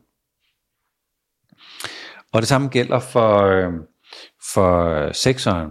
[2.32, 3.72] Og det samme gælder for, øh,
[4.54, 5.70] for sekseren.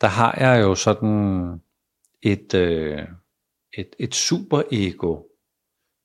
[0.00, 1.60] Der har jeg jo sådan
[2.22, 3.02] et, øh,
[3.78, 5.22] et, et super-ego,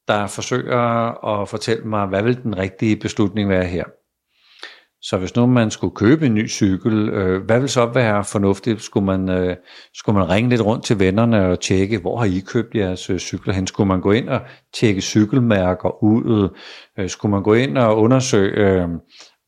[0.08, 0.80] der forsøger
[1.26, 3.86] at fortælle mig, hvad vil den rigtige beslutning være her.
[5.02, 8.82] Så hvis nu man skulle købe en ny cykel, øh, hvad vil så være fornuftigt?
[8.82, 9.56] Skulle man, øh,
[9.94, 13.20] skulle man ringe lidt rundt til vennerne og tjekke, hvor har I købt jeres øh,
[13.20, 13.68] cykler hen?
[13.68, 14.42] Skulle man gå ind og
[14.74, 16.58] tjekke cykelmærker ud?
[17.00, 18.88] Øh, skulle man gå ind og undersøge, øh,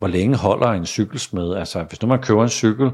[0.02, 1.56] hvor længe holder en cykelsmed?
[1.56, 2.86] Altså, hvis nu man køber en cykel,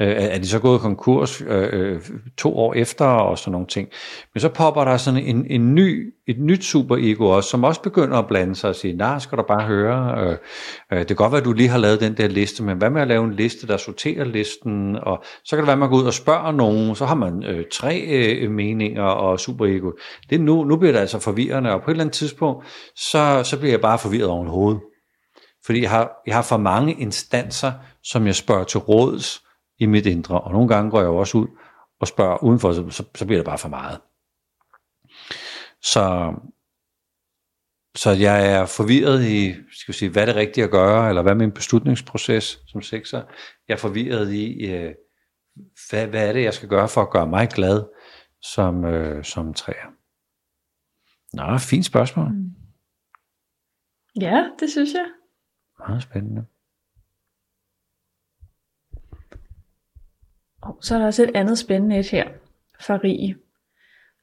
[0.00, 2.00] øh, er de så gået konkurs øh, øh,
[2.38, 3.88] to år efter og sådan nogle ting.
[4.34, 8.18] Men så popper der sådan en, en ny, et nyt superego også, som også begynder
[8.18, 10.36] at blande sig og sige, nej, skal du bare høre, øh,
[10.92, 12.90] øh, det kan godt være, at du lige har lavet den der liste, men hvad
[12.90, 15.88] med at lave en liste, der sorterer listen, og så kan det være, at man
[15.88, 19.90] går ud og spørger nogen, så har man øh, tre øh, meninger og superego.
[20.30, 23.58] Det nu, nu bliver det altså forvirrende, og på et eller andet tidspunkt, så, så
[23.58, 24.80] bliver jeg bare forvirret over hovedet.
[25.66, 29.44] Fordi jeg har, jeg har for mange instanser, som jeg spørger til råds
[29.78, 30.40] i mit indre.
[30.40, 31.46] Og nogle gange går jeg også ud
[32.00, 34.00] og spørger udenfor, så, så, så bliver det bare for meget.
[35.82, 36.34] Så,
[37.96, 41.22] så jeg er forvirret i, skal vi sige, hvad er det rigtige at gøre, eller
[41.22, 43.22] hvad er min beslutningsproces som sekser.
[43.68, 44.94] Jeg er forvirret i, øh,
[45.90, 47.82] hvad, hvad er det, jeg skal gøre for at gøre mig glad
[48.42, 49.90] som, øh, som træer.
[51.32, 52.28] Nå, fint spørgsmål.
[52.32, 52.50] Mm.
[54.20, 55.06] Ja, det synes jeg.
[55.88, 56.44] Meget spændende.
[60.62, 62.28] Og så er der også et andet spændende et her
[62.80, 63.36] fra Rie.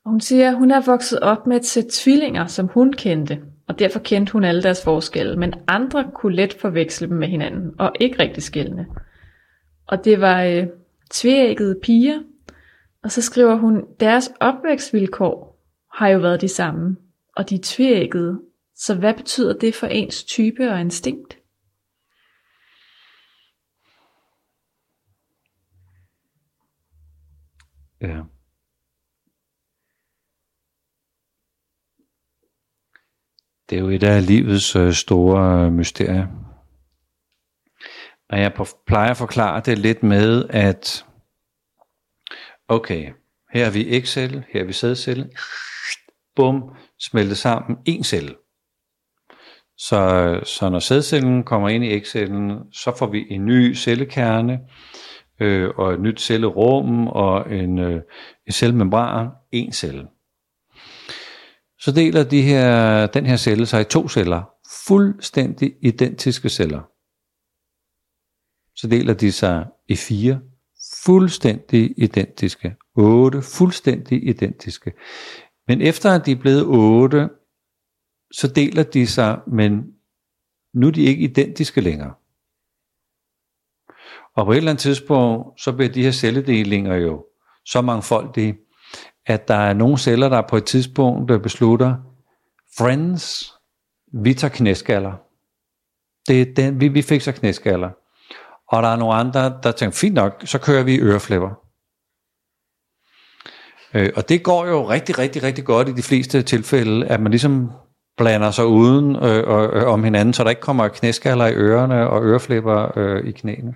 [0.05, 3.43] Og hun siger, at hun er vokset op med et sæt tvillinger, som hun kendte.
[3.67, 7.71] og derfor kendte hun alle deres forskelle, men andre kunne let forveksle dem med hinanden,
[7.79, 8.87] og ikke rigtig skældne.
[9.87, 10.67] Og det var øh,
[11.11, 12.19] tvækkede piger,
[13.03, 15.61] og så skriver hun, deres opvækstvilkår
[15.93, 16.97] har jo været de samme,
[17.35, 18.41] og de er tvækkede,
[18.75, 21.40] så hvad betyder det for ens type og instinkt?
[28.01, 28.21] Ja.
[33.69, 36.27] Det er jo et af livets øh, store øh, mysterier.
[38.29, 38.53] Og jeg
[38.87, 41.05] plejer at forklare det lidt med, at
[42.67, 43.11] okay,
[43.53, 45.29] her er vi ægcelle, her er vi sædcelle,
[46.35, 48.35] bum, smeltet sammen, en celle.
[49.77, 54.59] Så, så når sædcellen kommer ind i ægcellen, så får vi en ny cellekerne,
[55.41, 58.01] øh, og et nyt cellerum, og en, øh,
[58.47, 60.07] en cellemembran, en celle
[61.81, 64.43] så deler de her, den her celle sig i to celler,
[64.87, 66.81] fuldstændig identiske celler.
[68.75, 70.41] Så deler de sig i fire
[71.05, 74.93] fuldstændig identiske, otte fuldstændig identiske.
[75.67, 77.29] Men efter at de er blevet otte,
[78.31, 79.93] så deler de sig, men
[80.73, 82.13] nu er de ikke identiske længere.
[84.35, 87.25] Og på et eller andet tidspunkt, så bliver de her celledelinger jo
[87.65, 88.57] så mangfoldige,
[89.25, 91.95] at der er nogle celler, der på et tidspunkt beslutter,
[92.77, 93.53] friends,
[94.13, 95.13] vi tager knæskaller.
[96.27, 97.89] Det er den, vi, vi så knæskaller.
[98.67, 101.49] Og der er nogle andre, der tænker, fint nok, så kører vi øreflipper.
[103.93, 107.31] Øh, og det går jo rigtig, rigtig, rigtig godt i de fleste tilfælde, at man
[107.31, 107.71] ligesom
[108.17, 112.23] blander sig uden øh, øh, om hinanden, så der ikke kommer knæskaller i ørerne og
[112.23, 113.73] øreflipper øh, i knæene.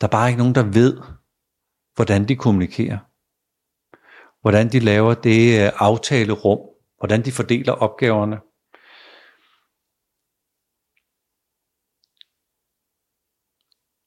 [0.00, 0.96] Der er bare ikke nogen, der ved,
[1.96, 2.98] hvordan de kommunikerer
[4.40, 6.58] hvordan de laver det øh, aftalerum,
[6.98, 8.36] hvordan de fordeler opgaverne.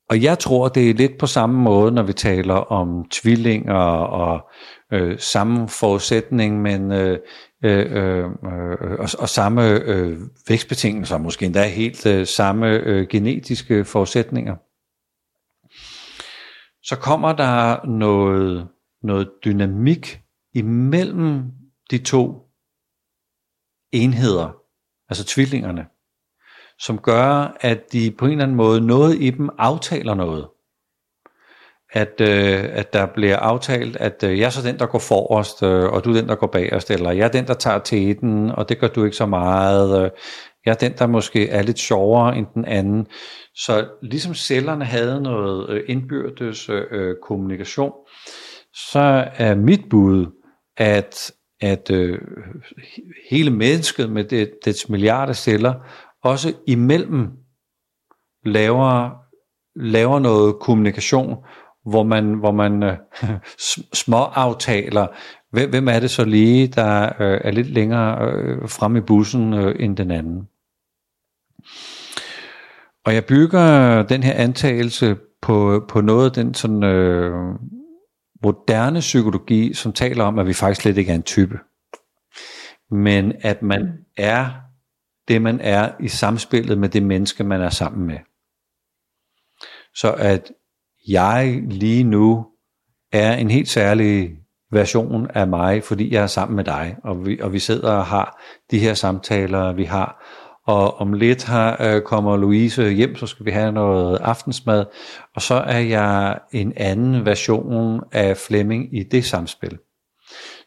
[0.09, 4.49] Og jeg tror, det er lidt på samme måde, når vi taler om tvillinger og
[4.93, 7.19] øh, samme forudsætning, men øh,
[7.63, 10.17] øh, øh, øh, og, og samme øh,
[10.47, 14.55] vækstbetingelser, måske endda helt øh, samme øh, genetiske forudsætninger.
[16.83, 18.67] Så kommer der noget,
[19.03, 20.21] noget dynamik
[20.53, 21.43] imellem
[21.91, 22.51] de to
[23.91, 24.55] enheder,
[25.09, 25.85] altså tvillingerne,
[26.79, 30.47] som gør, at de på en eller anden måde, noget i dem aftaler noget.
[31.93, 35.63] At, øh, at der bliver aftalt, at øh, jeg er så den, der går forrest,
[35.63, 38.51] øh, og du er den, der går bagerst, eller jeg er den, der tager teten,
[38.51, 40.03] og det gør du ikke så meget.
[40.03, 40.11] Øh,
[40.65, 43.07] jeg er den, der måske er lidt sjovere end den anden.
[43.55, 47.91] Så ligesom cellerne havde noget øh, indbyrdes øh, kommunikation,
[48.73, 50.25] så er mit bud,
[50.77, 51.31] at,
[51.61, 52.19] at øh,
[53.29, 55.73] hele mennesket med det, dets milliarder celler
[56.23, 57.27] også imellem
[58.45, 59.09] laver,
[59.75, 61.35] laver noget kommunikation,
[61.85, 62.97] hvor man, hvor man øh,
[64.03, 65.07] små aftaler,
[65.51, 69.53] hvem, hvem er det så lige, der øh, er lidt længere øh, frem i bussen
[69.53, 70.47] øh, end den anden.
[73.05, 77.31] Og jeg bygger den her antagelse på, på noget af den sådan, øh,
[78.43, 81.59] moderne psykologi, som taler om, at vi faktisk slet ikke er en type.
[82.91, 84.49] Men at man er
[85.27, 88.17] det, man er i samspillet med det menneske, man er sammen med.
[89.95, 90.51] Så at
[91.07, 92.45] jeg lige nu
[93.11, 94.37] er en helt særlig
[94.71, 98.05] version af mig, fordi jeg er sammen med dig, og vi, og vi sidder og
[98.05, 98.41] har
[98.71, 100.25] de her samtaler, vi har,
[100.71, 104.85] og om lidt har, øh, kommer Louise hjem, så skal vi have noget aftensmad,
[105.35, 109.77] og så er jeg en anden version af Flemming i det samspil.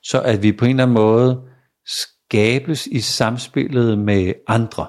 [0.02, 1.42] Så at vi på en eller anden måde
[1.86, 4.86] skabes i samspillet med andre.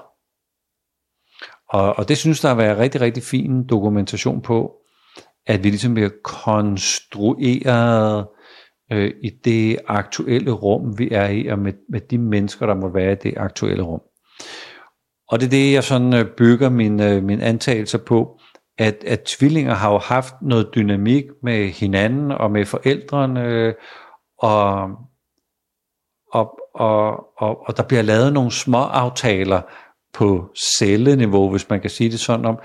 [1.68, 4.72] Og, og det synes der har været rigtig, rigtig fin dokumentation på,
[5.46, 8.26] at vi ligesom bliver konstrueret
[8.92, 12.88] øh, i det aktuelle rum, vi er i, og med, med de mennesker, der må
[12.88, 14.00] være i det aktuelle rum.
[15.28, 18.40] Og det er det, jeg sådan øh, bygger min, øh, min antagelser på,
[18.78, 23.74] at, at tvillinger har jo haft noget dynamik med hinanden og med forældrene,
[24.38, 24.90] og,
[26.32, 29.62] og, og, og, og der bliver lavet nogle små aftaler
[30.14, 32.58] på celleniveau, hvis man kan sige det sådan om,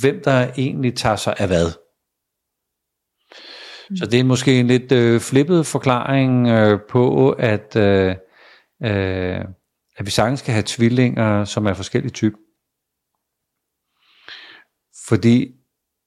[0.00, 1.66] hvem der egentlig tager sig af hvad.
[3.90, 3.96] Mm.
[3.96, 8.14] Så det er måske en lidt øh, flippet forklaring øh, på, at øh,
[8.84, 9.40] øh,
[9.96, 12.38] at vi sagtens skal have tvillinger, som er forskellige typer.
[15.08, 15.54] Fordi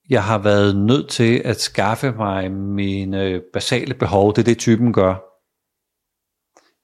[0.09, 4.35] jeg har været nødt til at skaffe mig mine basale behov.
[4.35, 5.15] Det er det, typen gør.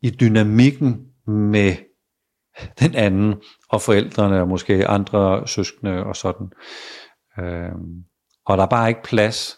[0.02, 1.76] I dynamikken med
[2.80, 3.36] den anden,
[3.70, 6.52] og forældrene, og måske andre søskende og sådan.
[7.40, 7.72] Øh,
[8.46, 9.58] og der er bare ikke plads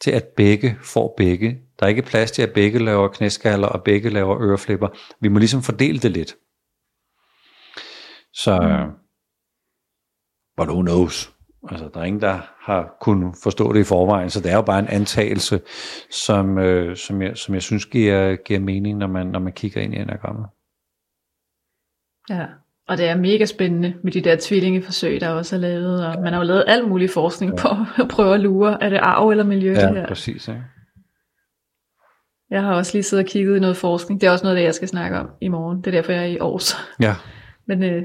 [0.00, 1.60] til, at begge får begge.
[1.78, 4.88] Der er ikke plads til, at begge laver knæskaller, og begge laver øreflipper.
[5.20, 6.36] Vi må ligesom fordele det lidt.
[8.34, 8.92] Så, mm.
[10.56, 11.32] but who knows?
[11.70, 14.62] Altså, der er ingen, der har kunnet forstå det i forvejen, så det er jo
[14.62, 15.60] bare en antagelse,
[16.10, 19.80] som, øh, som, jeg, som jeg synes giver, giver mening, når man, når man kigger
[19.80, 20.46] ind i enagrammet.
[22.30, 22.46] Ja,
[22.88, 26.32] og det er mega spændende med de der tvillingeforsøg, der også er lavet, og man
[26.32, 27.62] har jo lavet al mulig forskning ja.
[27.62, 27.68] på
[28.02, 30.06] at prøve at lure, er det arv eller miljø ja, det her?
[30.06, 30.48] præcis.
[30.48, 30.54] Ja.
[32.50, 34.64] Jeg har også lige siddet og kigget i noget forskning, det er også noget, det
[34.64, 36.74] jeg skal snakke om i morgen, det er derfor jeg er i Aarhus.
[37.00, 37.14] Ja.
[37.66, 38.02] Men øh,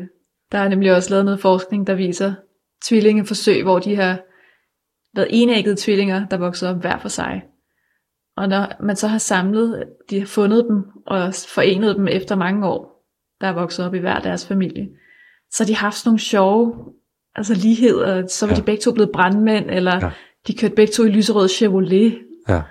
[0.52, 2.34] der er nemlig også lavet noget forskning, der viser
[2.86, 4.20] tvillingeforsøg, hvor de har
[5.16, 7.43] været enæggede tvillinger, der vokser op hver for sig.
[8.38, 12.68] Og når man så har samlet, de har fundet dem og forenet dem efter mange
[12.68, 13.06] år,
[13.41, 14.89] der er vokset op i hver deres familie,
[15.52, 16.93] så har de haft sådan nogle sjove
[17.36, 18.28] altså ligheder.
[18.28, 18.60] Så var ja.
[18.60, 20.12] de begge to blevet brandmænd, eller ja.
[20.48, 22.22] de kørte begge to i lyserød Chevrolet.
[22.50, 22.62] Ja.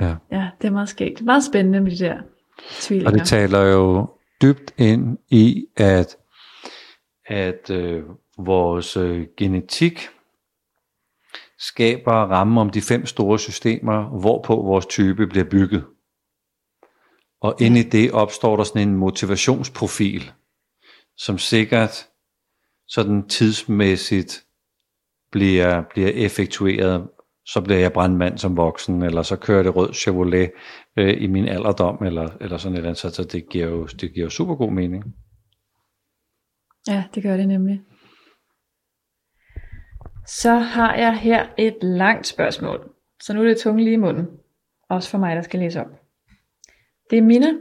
[0.00, 0.14] Ja.
[0.32, 1.22] Ja, det er meget skægt.
[1.24, 2.18] Meget spændende med de der
[2.70, 3.12] tvillinger.
[3.12, 4.08] Og det taler jo
[4.42, 6.16] dybt ind i, at,
[7.26, 8.04] at øh,
[8.38, 10.08] vores øh, genetik
[11.58, 15.84] skaber ramme om de fem store systemer, hvorpå vores type bliver bygget.
[17.40, 20.32] Og inde i det opstår der sådan en motivationsprofil,
[21.16, 22.08] som sikkert
[22.88, 24.44] sådan tidsmæssigt
[25.30, 27.08] bliver, bliver effektueret.
[27.46, 30.52] Så bliver jeg brandmand som voksen, eller så kører det rød Chevrolet
[30.96, 33.14] øh, i min alderdom, eller, eller sådan et eller andet.
[33.14, 35.04] Så det giver jo, det giver jo super god mening.
[36.88, 37.82] Ja, det gør det nemlig.
[40.26, 42.90] Så har jeg her et langt spørgsmål.
[43.22, 44.26] Så nu er det tunge lige i munden.
[44.88, 45.90] Også for mig, der skal læse op.
[47.10, 47.52] Det er Mina,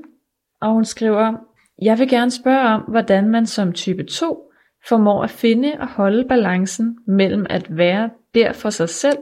[0.62, 1.34] og hun skriver,
[1.82, 4.52] Jeg vil gerne spørge om, hvordan man som type 2
[4.88, 9.18] formår at finde og holde balancen mellem at være der for sig selv,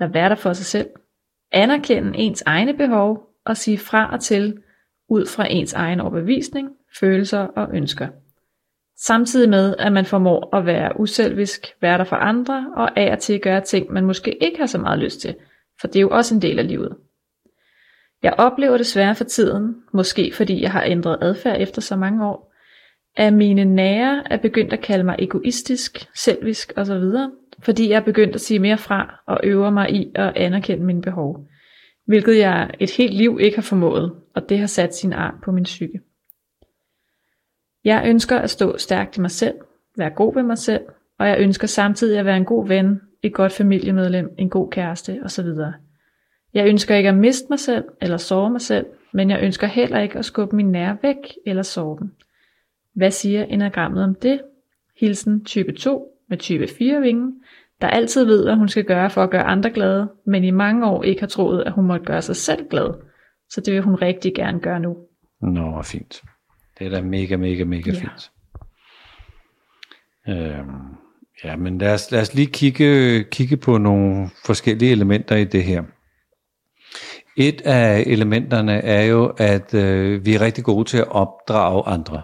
[0.00, 0.90] eller være der for sig selv,
[1.52, 4.58] anerkende ens egne behov at sige fra og til
[5.08, 6.70] ud fra ens egen overbevisning,
[7.00, 8.08] følelser og ønsker.
[8.96, 13.18] Samtidig med, at man formår at være uselvisk, være der for andre og af og
[13.18, 15.34] til gøre ting, man måske ikke har så meget lyst til,
[15.80, 16.96] for det er jo også en del af livet.
[18.22, 22.52] Jeg oplever desværre for tiden, måske fordi jeg har ændret adfærd efter så mange år,
[23.16, 27.04] at mine nære er begyndt at kalde mig egoistisk, selvisk osv.,
[27.62, 31.02] fordi jeg er begyndt at sige mere fra og øver mig i at anerkende mine
[31.02, 31.46] behov,
[32.06, 35.52] hvilket jeg et helt liv ikke har formået, og det har sat sin arm på
[35.52, 36.00] min psyke.
[37.84, 39.54] Jeg ønsker at stå stærkt i mig selv,
[39.96, 40.82] være god ved mig selv,
[41.18, 45.20] og jeg ønsker samtidig at være en god ven, et godt familiemedlem, en god kæreste
[45.24, 45.46] osv.
[46.54, 50.00] Jeg ønsker ikke at miste mig selv eller sove mig selv, men jeg ønsker heller
[50.00, 52.14] ikke at skubbe min nær væk eller sove dem.
[52.94, 54.40] Hvad siger enagrammet om det?
[55.00, 57.42] Hilsen type 2 med type 4 vingen,
[57.82, 60.86] der altid ved, hvad hun skal gøre for at gøre andre glade, men i mange
[60.86, 62.94] år ikke har troet, at hun måtte gøre sig selv glad.
[63.50, 64.96] Så det vil hun rigtig gerne gøre nu.
[65.40, 66.22] Nå, fint.
[66.78, 67.98] Det er da mega, mega, mega ja.
[67.98, 68.30] fint.
[70.28, 70.96] Øhm,
[71.44, 75.64] ja, men lad os, lad os lige kigge, kigge på nogle forskellige elementer i det
[75.64, 75.82] her.
[77.36, 82.22] Et af elementerne er jo, at øh, vi er rigtig gode til at opdrage andre.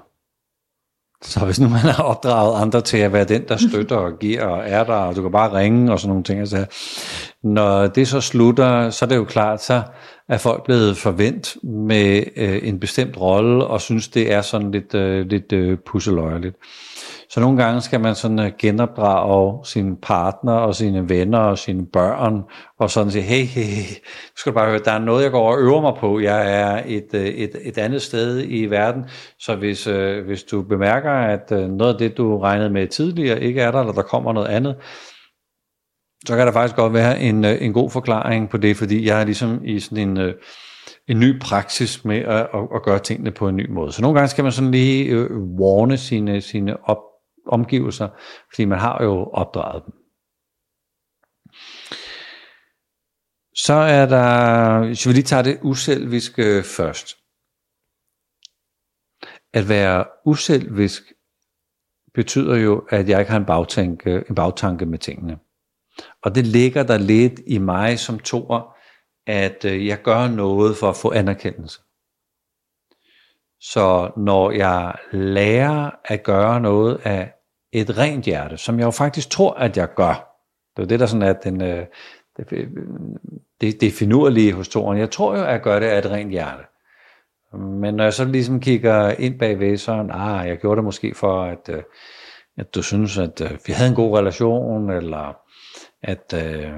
[1.23, 4.45] Så hvis nu man har opdraget andre til at være den, der støtter og giver
[4.45, 6.41] og er der, og du kan bare ringe og sådan nogle ting.
[6.41, 6.67] Altså,
[7.43, 9.83] når det så slutter, så er det jo klart, så
[10.29, 14.95] er folk blevet forvent med øh, en bestemt rolle, og synes, det er sådan lidt,
[14.95, 16.57] øh, lidt øh, pusseløjeligt.
[17.31, 21.87] Så nogle gange skal man sådan øh, genopdrage sine partner og sine venner og sine
[21.87, 22.43] børn,
[22.79, 23.95] og sådan sige, hey, hey, hey,
[24.37, 26.21] skal du bare høre, der er noget, jeg går og øver mig på.
[26.21, 29.05] Jeg er et, øh, et, et andet sted i verden,
[29.39, 33.43] så hvis, øh, hvis du bemærker, at øh, noget af det, du regnede med tidligere,
[33.43, 34.77] ikke er der, eller der kommer noget andet,
[36.27, 39.25] så kan der faktisk godt være en, en god forklaring på det, fordi jeg er
[39.25, 40.35] ligesom i sådan en,
[41.09, 43.93] en ny praksis med at, at, at gøre tingene på en ny måde.
[43.93, 46.99] Så nogle gange skal man sådan lige øh, warne sine, sine op,
[47.49, 48.09] omgivelser,
[48.51, 49.95] fordi man har jo opdraget dem.
[53.55, 57.17] Så er der, hvis vi lige tager det uselviske først.
[59.53, 61.03] At være uselvisk
[62.15, 65.39] betyder jo, at jeg ikke har en bagtanke, en bagtanke med tingene.
[66.23, 68.75] Og det ligger der lidt i mig som toer,
[69.27, 71.81] at øh, jeg gør noget for at få anerkendelse.
[73.61, 77.33] Så når jeg lærer at gøre noget af
[77.73, 80.35] et rent hjerte, som jeg jo faktisk tror, at jeg gør.
[80.77, 81.87] Det er det, der sådan er den, øh,
[82.37, 82.69] det,
[83.61, 84.99] det, det finurlige hos toren.
[84.99, 86.63] Jeg tror jo, at jeg gør det af et rent hjerte.
[87.53, 91.45] Men når jeg så ligesom kigger ind bagved, så ah, jeg gjorde det måske for,
[91.45, 91.83] at, øh,
[92.57, 95.37] at du synes, at øh, vi havde en god relation, eller
[96.03, 96.73] at, øh,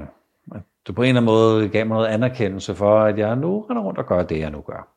[0.55, 3.61] at du på en eller anden måde gav mig noget anerkendelse for, at jeg nu
[3.61, 4.87] render rundt og gør det, jeg nu gør.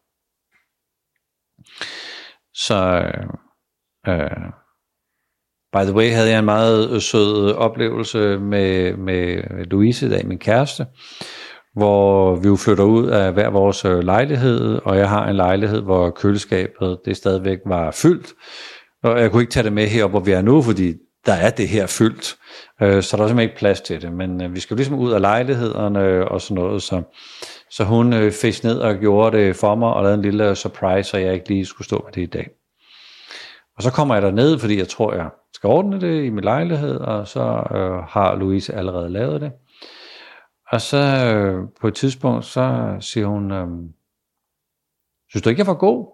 [2.55, 3.11] Så
[4.07, 4.53] øh,
[5.75, 10.27] by the way havde jeg en meget øh, sød øh, oplevelse med, med Louise, der
[10.27, 10.87] min kæreste,
[11.75, 15.81] hvor vi jo flytter ud af hver vores øh, lejlighed, og jeg har en lejlighed,
[15.81, 18.33] hvor køleskabet det stadigvæk var fyldt,
[19.03, 20.95] og jeg kunne ikke tage det med herop, hvor vi er nu, fordi
[21.27, 22.37] der er det her fyldt, så
[22.81, 26.29] der er simpelthen ikke plads til det, men vi skal jo ligesom ud af lejlighederne
[26.29, 27.03] og sådan noget, så,
[27.70, 31.18] så hun fik ned og gjorde det for mig, og lavede en lille surprise, så
[31.18, 32.49] jeg ikke lige skulle stå med det i dag.
[33.77, 36.45] Og så kommer jeg der ned, fordi jeg tror, jeg skal ordne det i min
[36.45, 37.41] lejlighed, og så
[37.75, 39.53] øh, har Louise allerede lavet det.
[40.72, 43.68] Og så øh, på et tidspunkt, så siger hun, øh,
[45.29, 46.07] synes du ikke, jeg var god?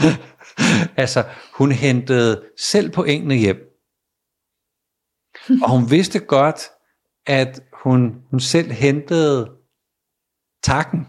[1.02, 1.24] altså,
[1.58, 3.56] hun hentede selv pointene hjem.
[5.62, 6.70] Og hun vidste godt,
[7.26, 9.50] at hun, hun selv hentede
[10.62, 11.06] takken.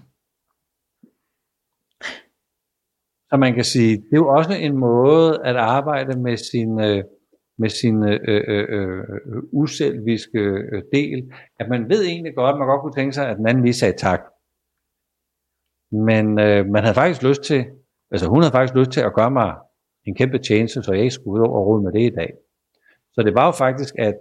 [3.34, 7.04] Så man kan sige, det er jo også en måde at arbejde med sin, øh,
[7.58, 9.04] med sin øh, øh, øh,
[9.52, 13.38] uselviske øh, del, at man ved egentlig godt, at man godt kunne tænke sig, at
[13.38, 14.22] den anden lige sagde tak.
[15.92, 17.66] Men øh, man havde faktisk lyst til,
[18.12, 19.56] altså hun havde faktisk lyst til at gøre mig
[20.08, 22.34] en kæmpe tjeneste, så jeg ikke skulle ud og rode med det i dag.
[23.14, 24.16] Så det var jo faktisk at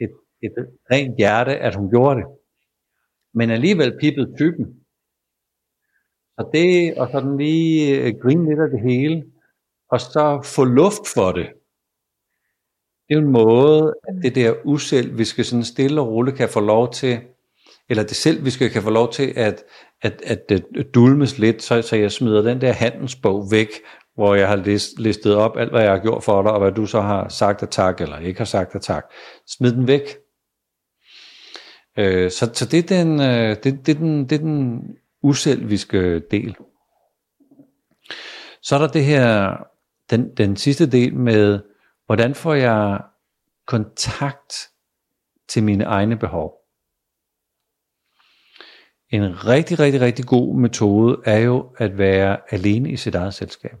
[0.00, 0.12] et,
[0.42, 0.54] et
[0.92, 2.26] rent hjerte, at hun gjorde det.
[3.34, 4.81] Men alligevel pippede typen.
[6.38, 9.24] Så det, og sådan lige øh, grine lidt af det hele,
[9.90, 11.46] og så få luft for det.
[13.08, 16.48] Det er en måde, at det der usel, vi skal sådan stille og roligt kan
[16.48, 17.20] få lov til,
[17.88, 19.64] eller det selv, vi skal kan få lov til at,
[20.02, 23.68] at, at, at dulmes lidt, så, så jeg smider den der handelsbog væk,
[24.14, 26.72] hvor jeg har list, listet op alt, hvad jeg har gjort for dig, og hvad
[26.72, 29.04] du så har sagt af tak, eller ikke har sagt af tak.
[29.46, 30.02] Smid den væk.
[31.98, 34.82] Øh, så, så det er den, øh, det, det, er den, det er den
[35.22, 36.56] uselviske del.
[38.62, 39.56] Så er der det her,
[40.10, 41.60] den, den sidste del med,
[42.06, 43.00] hvordan får jeg
[43.66, 44.54] kontakt
[45.48, 46.58] til mine egne behov.
[49.10, 53.78] En rigtig, rigtig, rigtig god metode er jo at være alene i sit eget selskab.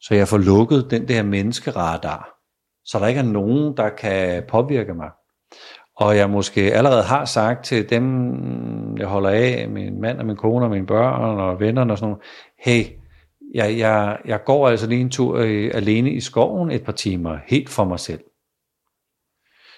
[0.00, 2.40] Så jeg får lukket den der menneskeradar,
[2.84, 5.10] så der ikke er nogen, der kan påvirke mig.
[6.00, 10.36] Og jeg måske allerede har sagt til dem, jeg holder af, min mand og min
[10.36, 12.24] kone og mine børn og vennerne og sådan noget,
[12.58, 12.84] hey,
[13.54, 17.38] jeg, jeg, jeg går altså lige en tur øh, alene i skoven et par timer,
[17.46, 18.20] helt for mig selv.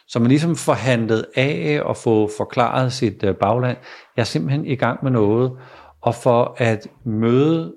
[0.09, 3.77] Så man ligesom får handlet af og få forklaret sit øh, bagland.
[4.17, 5.53] Jeg er simpelthen i gang med noget,
[6.01, 7.75] og for at møde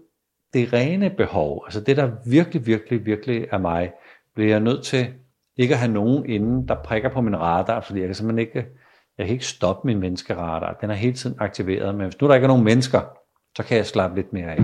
[0.54, 3.92] det rene behov, altså det der virkelig, virkelig, virkelig er mig,
[4.36, 5.08] bliver jeg nødt til
[5.58, 8.66] ikke at have nogen inden, der prikker på min radar, fordi jeg kan simpelthen ikke,
[9.18, 10.78] jeg kan ikke stoppe min menneskeradar.
[10.82, 13.02] Den er hele tiden aktiveret, men hvis nu der ikke er nogen mennesker,
[13.58, 14.62] så kan jeg slappe lidt mere af.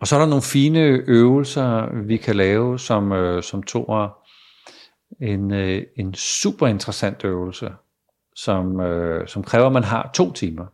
[0.00, 4.08] Og så er der nogle fine øvelser, vi kan lave som, øh, som toer.
[5.20, 7.72] En, øh, en super interessant øvelse,
[8.34, 10.66] som, øh, som kræver, at man har to timer.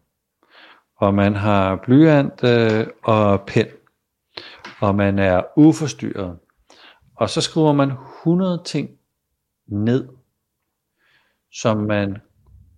[0.97, 3.67] Og man har blyant øh, og pen.
[4.81, 6.39] Og man er uforstyrret.
[7.23, 7.93] Og så skriver man
[8.23, 8.91] 100 ting
[9.67, 10.09] ned,
[11.53, 12.17] som man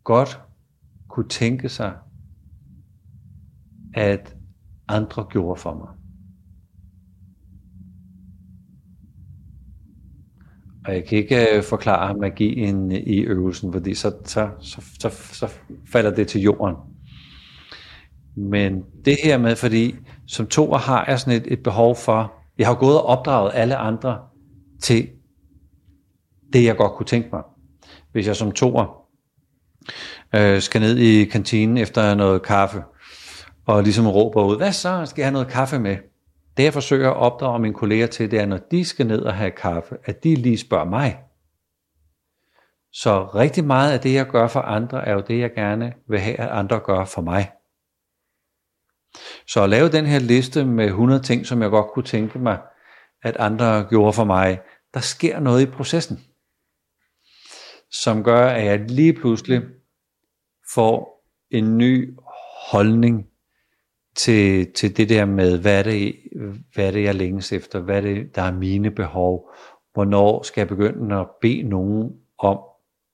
[0.03, 0.41] godt
[1.09, 1.97] kunne tænke sig,
[3.95, 4.37] at
[4.89, 5.89] andre gjorde for mig.
[10.87, 15.09] Og jeg kan ikke øh, forklare magien øh, i øvelsen, fordi så, så, så, så,
[15.11, 15.53] så
[15.93, 16.77] falder det til jorden.
[18.37, 19.95] Men det her med, fordi
[20.27, 23.77] som toer har jeg sådan et, et behov for, jeg har gået og opdraget alle
[23.77, 24.34] andre
[24.85, 25.11] til
[26.53, 27.43] det, jeg godt kunne tænke mig.
[28.13, 29.07] Hvis jeg som toer
[30.35, 32.83] øh, skal ned i kantinen efter noget kaffe,
[33.67, 35.97] og ligesom råber ud, hvad så, skal jeg have noget kaffe med?
[36.57, 39.35] Det jeg forsøger at opdrage mine kolleger til, det er, når de skal ned og
[39.35, 41.19] have kaffe, at de lige spørger mig.
[42.93, 46.21] Så rigtig meget af det, jeg gør for andre, er jo det, jeg gerne vil
[46.21, 47.51] have, at andre gør for mig.
[49.47, 52.59] Så at lave den her liste med 100 ting, som jeg godt kunne tænke mig,
[53.23, 54.61] at andre gjorde for mig,
[54.95, 56.21] der sker noget i processen,
[57.91, 59.63] som gør, at jeg lige pludselig
[60.75, 62.19] får en ny
[62.71, 63.27] holdning
[64.17, 66.17] til, til det der med, hvad er, det,
[66.75, 69.51] hvad er det, jeg længes efter, hvad er det, der er mine behov,
[69.93, 72.59] hvornår skal jeg begynde at bede nogen om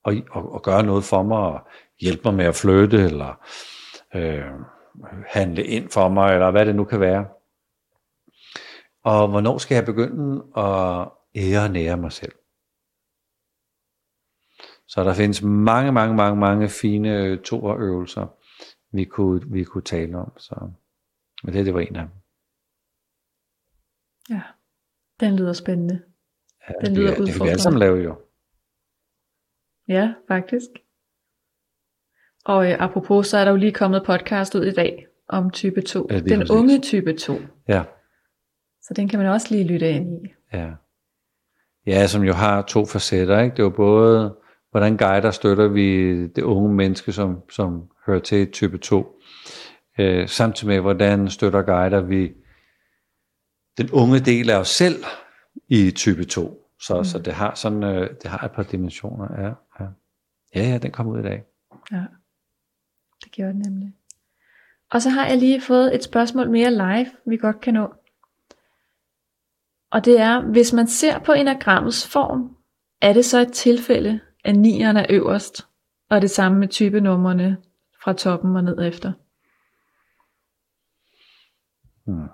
[0.04, 1.60] at, at, at gøre noget for mig, og
[2.00, 3.46] hjælpe mig med at flytte, eller
[4.14, 4.44] øh,
[5.26, 7.26] handle ind for mig, eller hvad det nu kan være.
[9.04, 12.32] Og hvornår skal jeg begynde at ære og nære mig selv?
[14.86, 17.08] Så der findes mange, mange, mange, mange fine
[17.78, 18.26] øvelser,
[18.96, 20.38] vi kunne, vi kunne tale om.
[20.38, 20.70] Så,
[21.42, 22.10] men det, det var en af dem.
[24.30, 24.42] Ja,
[25.20, 26.02] den lyder spændende.
[26.68, 28.20] Ja, Den lyder det, det kan vi alle sammen lave jo.
[29.88, 30.68] Ja, faktisk.
[32.44, 35.82] Og øh, apropos, så er der jo lige kommet podcast ud i dag om type
[35.82, 36.06] 2.
[36.10, 36.50] Ja, den præcis.
[36.50, 37.34] unge type 2.
[37.68, 37.84] Ja,
[38.82, 40.28] Så den kan man også lige lytte ind i.
[40.52, 40.70] ja.
[41.86, 43.40] Ja, som jo har to facetter.
[43.40, 43.54] Ikke?
[43.56, 44.36] Det er jo både,
[44.70, 49.20] hvordan guider støtter vi det unge menneske, som, som hører til type 2.
[49.98, 52.32] Øh, samtidig med, hvordan støtter guider vi
[53.78, 55.04] den unge del af os selv
[55.68, 56.66] i type 2.
[56.80, 57.04] Så, mm.
[57.04, 59.42] så det har sådan, øh, det har et par dimensioner.
[59.42, 59.90] Ja, ja.
[60.54, 61.44] ja, ja den kommer ud i dag.
[61.92, 62.04] Ja,
[63.24, 63.94] det gjorde den nemlig.
[64.90, 67.94] Og så har jeg lige fået et spørgsmål mere live, vi godt kan nå.
[69.92, 72.56] Og det er, hvis man ser på enagrammets form,
[73.00, 75.66] er det så et tilfælde, at nieren er øverst,
[76.10, 77.56] og det samme med typenummerne
[78.04, 79.12] fra toppen og ned efter?
[82.04, 82.28] Hmm.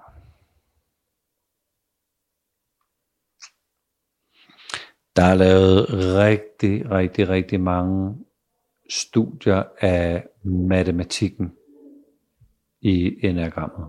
[5.17, 8.27] Der er lavet rigtig, rigtig, rigtig mange
[8.91, 11.53] studier af matematikken
[12.81, 13.89] i enagrammet.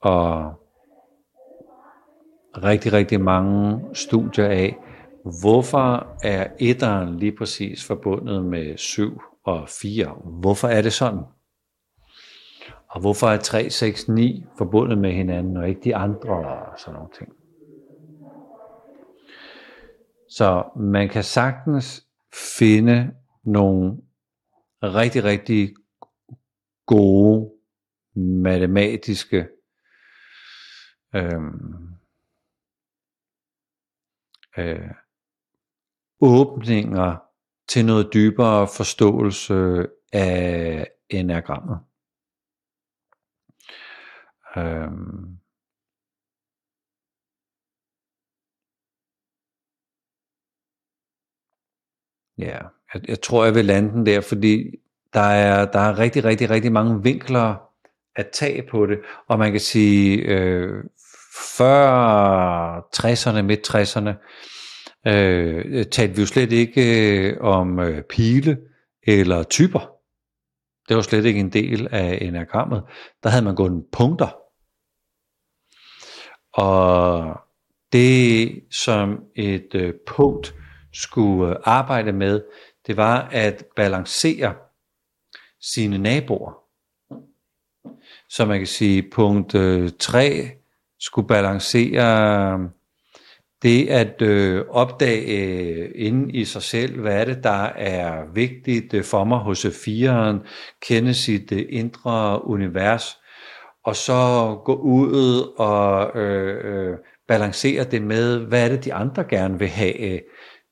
[0.00, 0.63] Og
[2.62, 4.76] rigtig, rigtig mange studier af,
[5.40, 10.08] hvorfor er etteren lige præcis forbundet med 7 og 4?
[10.40, 11.24] Hvorfor er det sådan?
[12.90, 16.94] Og hvorfor er 3, 6, 9 forbundet med hinanden, og ikke de andre og sådan
[16.94, 17.32] nogle ting?
[20.28, 22.06] Så man kan sagtens
[22.58, 23.10] finde
[23.44, 23.96] nogle
[24.82, 25.74] rigtig, rigtig
[26.86, 27.50] gode
[28.16, 29.48] matematiske
[31.14, 31.93] øhm,
[34.58, 34.90] øh,
[36.20, 37.16] åbninger
[37.68, 41.78] til noget dybere forståelse af enagrammet.
[44.56, 45.38] Øhm,
[52.38, 52.58] Ja,
[52.94, 54.70] jeg, jeg tror, jeg vil lande den der, fordi
[55.12, 57.70] der er, der er rigtig, rigtig, rigtig mange vinkler
[58.16, 58.98] at tage på det.
[59.26, 60.84] Og man kan sige, øh,
[61.56, 64.12] før 60'erne, midt 60'erne,
[65.06, 66.82] øh, talte vi jo slet ikke
[67.30, 68.58] øh, om øh, pile
[69.02, 69.90] eller typer.
[70.88, 72.82] Det var slet ikke en del af enagrammet.
[73.22, 74.28] Der havde man gået punkter.
[76.52, 77.36] Og
[77.92, 80.54] det som et øh, punkt
[80.92, 82.42] skulle øh, arbejde med,
[82.86, 84.54] det var at balancere
[85.60, 86.52] sine naboer.
[88.28, 90.50] Så man kan sige, punkt øh, 3
[91.04, 92.58] skulle balancere
[93.62, 98.94] det at øh, opdage øh, inde i sig selv, hvad er det, der er vigtigt
[98.94, 100.40] øh, for mig hos fireren,
[100.82, 103.18] kende sit øh, indre univers,
[103.84, 104.14] og så
[104.64, 106.96] gå ud og øh, øh,
[107.28, 110.20] balancere det med, hvad er det, de andre gerne vil have,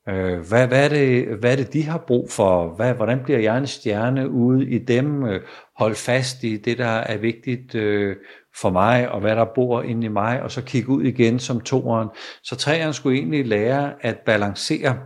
[0.09, 2.75] Øh, hvad, hvad, er det, hvad er det, de har brug for?
[2.75, 5.25] Hvad, hvordan bliver jeg en stjerne ude i dem?
[5.25, 5.41] Øh,
[5.77, 8.15] hold fast i det, der er vigtigt øh,
[8.61, 11.61] for mig, og hvad der bor inde i mig, og så kigge ud igen som
[11.61, 12.09] toeren.
[12.43, 14.99] Så træerne skulle egentlig lære at balancere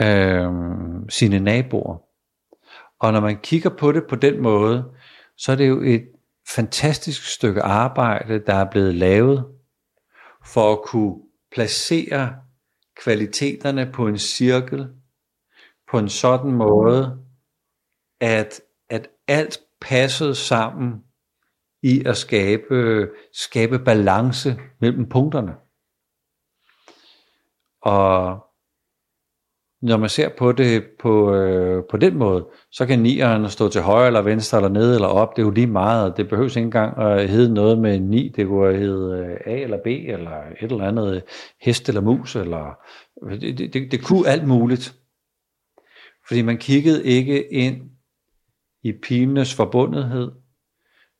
[0.00, 0.50] øh,
[1.08, 1.98] sine naboer.
[3.00, 4.84] Og når man kigger på det på den måde,
[5.36, 6.08] så er det jo et
[6.54, 9.46] fantastisk stykke arbejde, der er blevet lavet
[10.46, 11.14] for at kunne
[11.52, 12.34] placere
[13.04, 14.88] kvaliteterne på en cirkel
[15.90, 17.18] på en sådan måde,
[18.20, 18.60] at,
[18.90, 21.04] at alt passede sammen
[21.82, 25.54] i at skabe, skabe balance mellem punkterne.
[27.82, 28.46] Og
[29.82, 33.80] når man ser på det på, øh, på den måde, så kan nieren stå til
[33.80, 35.36] højre eller venstre eller ned eller op.
[35.36, 36.16] Det er jo lige meget.
[36.16, 38.32] Det behøves ikke engang at hedde noget med ni.
[38.36, 41.22] Det kunne hedde øh, A eller B eller et eller andet øh,
[41.60, 42.36] hest eller mus.
[42.36, 42.78] Eller,
[43.30, 44.96] det, det, det, det kunne alt muligt.
[46.28, 47.90] Fordi man kiggede ikke ind
[48.82, 50.30] i pilenes forbundethed.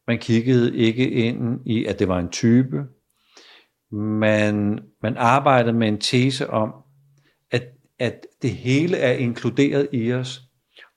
[0.07, 2.84] Man kiggede ikke ind i, at det var en type.
[3.92, 6.72] Man, man arbejdede med en tese om,
[7.51, 7.62] at
[8.01, 10.40] at det hele er inkluderet i os,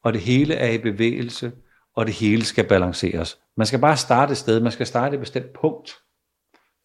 [0.03, 1.51] og det hele er i bevægelse,
[1.95, 3.39] og det hele skal balanceres.
[3.57, 5.91] Man skal bare starte et sted, man skal starte et bestemt punkt,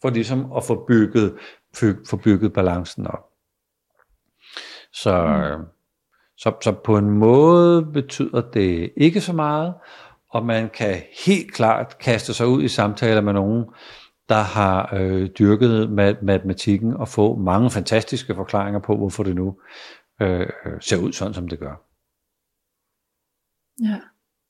[0.02, 1.34] for ligesom at få bygget,
[2.10, 3.24] få bygget balancen op.
[4.92, 5.26] Så,
[5.58, 5.64] mm.
[6.36, 9.74] Så, så på en måde betyder det ikke så meget,
[10.30, 13.64] og man kan helt klart kaste sig ud i samtaler med nogen,
[14.28, 19.56] der har øh, dyrket mat- matematikken og få mange fantastiske forklaringer på, hvorfor det nu
[20.22, 20.46] øh,
[20.80, 21.84] ser ud sådan, som det gør.
[23.82, 23.98] Ja.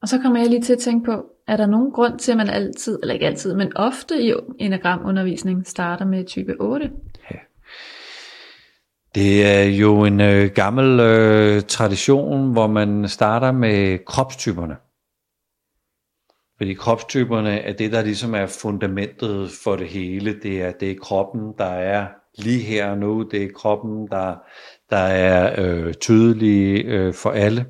[0.03, 2.37] Og så kommer jeg lige til at tænke på, er der nogen grund til, at
[2.37, 6.91] man altid, eller ikke altid, men ofte i enagramundervisning starter med type 8?
[7.31, 7.37] Ja.
[9.15, 14.77] Det er jo en øh, gammel øh, tradition, hvor man starter med kropstyperne.
[16.59, 20.41] Fordi kropstyperne er det, der ligesom er fundamentet for det hele.
[20.43, 22.07] Det er, det er kroppen, der er
[22.39, 23.23] lige her og nu.
[23.23, 24.37] Det er kroppen, der,
[24.91, 27.67] der er øh, tydelig øh, for alle.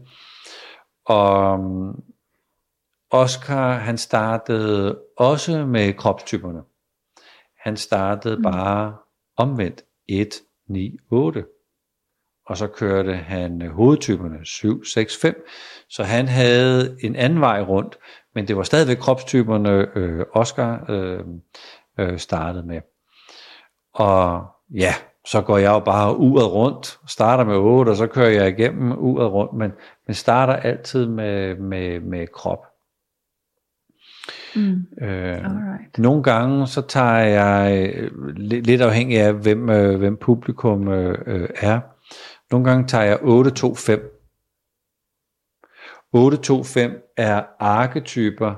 [1.06, 1.58] Og
[3.10, 6.60] Oscar, han startede også med kropstyperne.
[7.60, 8.42] Han startede mm.
[8.42, 8.96] bare
[9.36, 10.34] omvendt 1,
[10.68, 11.44] 9, 8.
[12.48, 15.46] Og så kørte han hovedtyperne 7, 6, 5.
[15.88, 17.98] Så han havde en anden vej rundt,
[18.34, 21.20] men det var stadigvæk kropstyperne, øh, Oscar øh,
[21.98, 22.80] øh, startede med.
[23.94, 24.94] Og ja,
[25.26, 28.92] så går jeg jo bare uret rundt, starter med 8, og så kører jeg igennem
[28.98, 29.72] uret rundt, men,
[30.06, 32.64] men starter altid med, med, med krop.
[34.56, 35.06] Mm.
[35.06, 35.44] Øh,
[35.98, 41.18] nogle gange så tager jeg øh, lidt, lidt afhængig af hvem, øh, hvem publikum øh,
[41.26, 41.80] øh er.
[42.50, 44.18] Nogle gange tager jeg 8-2-5.
[46.16, 48.54] 8-2-5 er arketyper,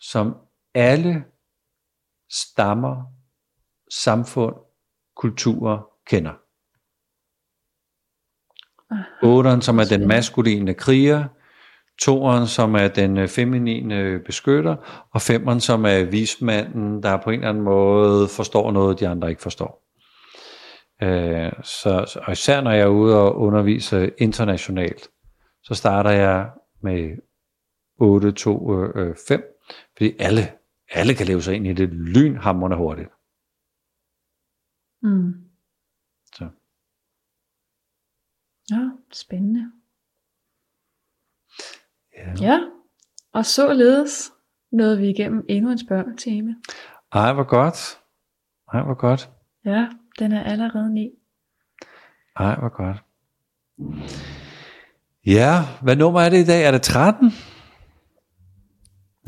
[0.00, 0.36] som
[0.74, 1.24] alle
[2.30, 3.02] stammer,
[3.90, 4.54] samfund,
[5.16, 6.32] kulturer kender.
[9.22, 11.28] Otteren, som er den maskuline kriger,
[12.00, 17.34] toeren, som er den øh, feminine beskytter, og femeren, som er vismanden, der på en
[17.34, 19.83] eller anden måde forstår noget, de andre ikke forstår.
[21.02, 25.08] Øh, så, og især når jeg er ude og undervise internationalt,
[25.62, 27.18] så starter jeg med
[27.96, 28.68] 8, 2,
[29.28, 29.42] 5,
[29.96, 30.40] fordi alle,
[30.90, 33.08] alle kan leve sig ind i det lynhamrende hurtigt.
[35.02, 35.32] Mm.
[36.24, 36.48] Så.
[38.70, 39.72] Ja, spændende.
[42.16, 42.34] Ja.
[42.40, 42.60] ja,
[43.32, 44.32] og således
[44.72, 46.56] nåede vi igennem endnu en spørgetime.
[47.12, 48.00] Ej, hvor godt.
[48.72, 49.30] Ej, hvor godt.
[49.64, 49.88] Ja,
[50.18, 51.10] den er allerede ni.
[52.36, 52.96] Ej, hvor godt.
[55.26, 56.64] Ja, hvad nummer er det i dag?
[56.64, 57.32] Er det 13?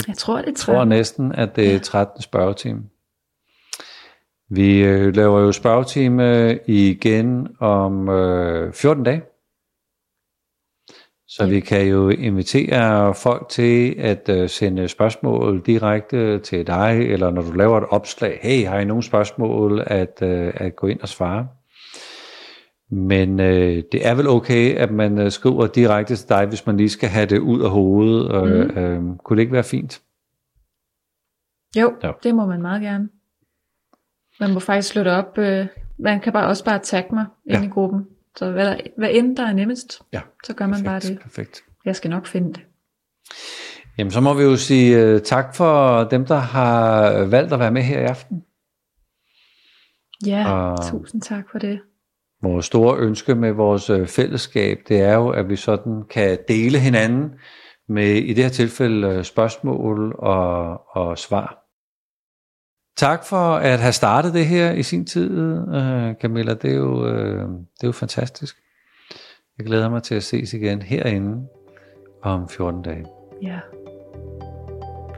[0.09, 0.73] Jeg tror, det er 13.
[0.73, 2.83] Jeg tror næsten, at det er 13 spørgetime.
[4.49, 9.23] Vi øh, laver jo spørgetime igen om øh, 14 dage.
[11.29, 11.49] Så ja.
[11.51, 17.43] vi kan jo invitere folk til at uh, sende spørgsmål direkte til dig, eller når
[17.43, 21.09] du laver et opslag, hey, har I nogle spørgsmål, at, uh, at gå ind og
[21.09, 21.49] svare.
[22.91, 23.47] Men uh,
[23.93, 27.09] det er vel okay, at man uh, skriver direkte til dig, hvis man lige skal
[27.09, 28.45] have det ud af hovedet.
[28.45, 28.83] Mm.
[28.83, 30.03] Uh, uh, kunne det ikke være fint?
[31.77, 33.09] Jo, jo, det må man meget gerne.
[34.41, 35.39] Man må faktisk slå det op.
[35.39, 35.67] Uh,
[35.99, 37.57] man kan bare også bare tagge mig ja.
[37.57, 38.07] ind i gruppen.
[38.37, 41.21] Så hvad, hvad end der er nemmest, ja, så gør man perfekt, bare det.
[41.21, 41.65] Perfekt.
[41.85, 42.61] Jeg skal nok finde det.
[43.99, 47.71] Jamen så må vi jo sige uh, tak for dem, der har valgt at være
[47.71, 48.43] med her i aften.
[50.27, 51.81] Ja, og tusind tak for det.
[52.43, 56.79] Vores store ønske med vores øh, fællesskab, det er jo, at vi sådan kan dele
[56.79, 57.31] hinanden
[57.89, 61.66] med i det her tilfælde øh, spørgsmål og, og svar.
[62.97, 66.55] Tak for at have startet det her i sin tid, uh, Camilla.
[66.55, 68.57] Det er, jo, uh, det er jo fantastisk.
[69.59, 71.47] Jeg glæder mig til at ses igen herinde
[72.23, 73.05] om 14 dage.
[73.43, 73.59] Ja,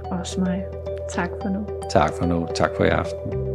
[0.05, 0.65] også mig.
[1.11, 1.67] Tak for nu.
[1.91, 2.49] Tak for nu.
[2.55, 3.48] Tak for i aften.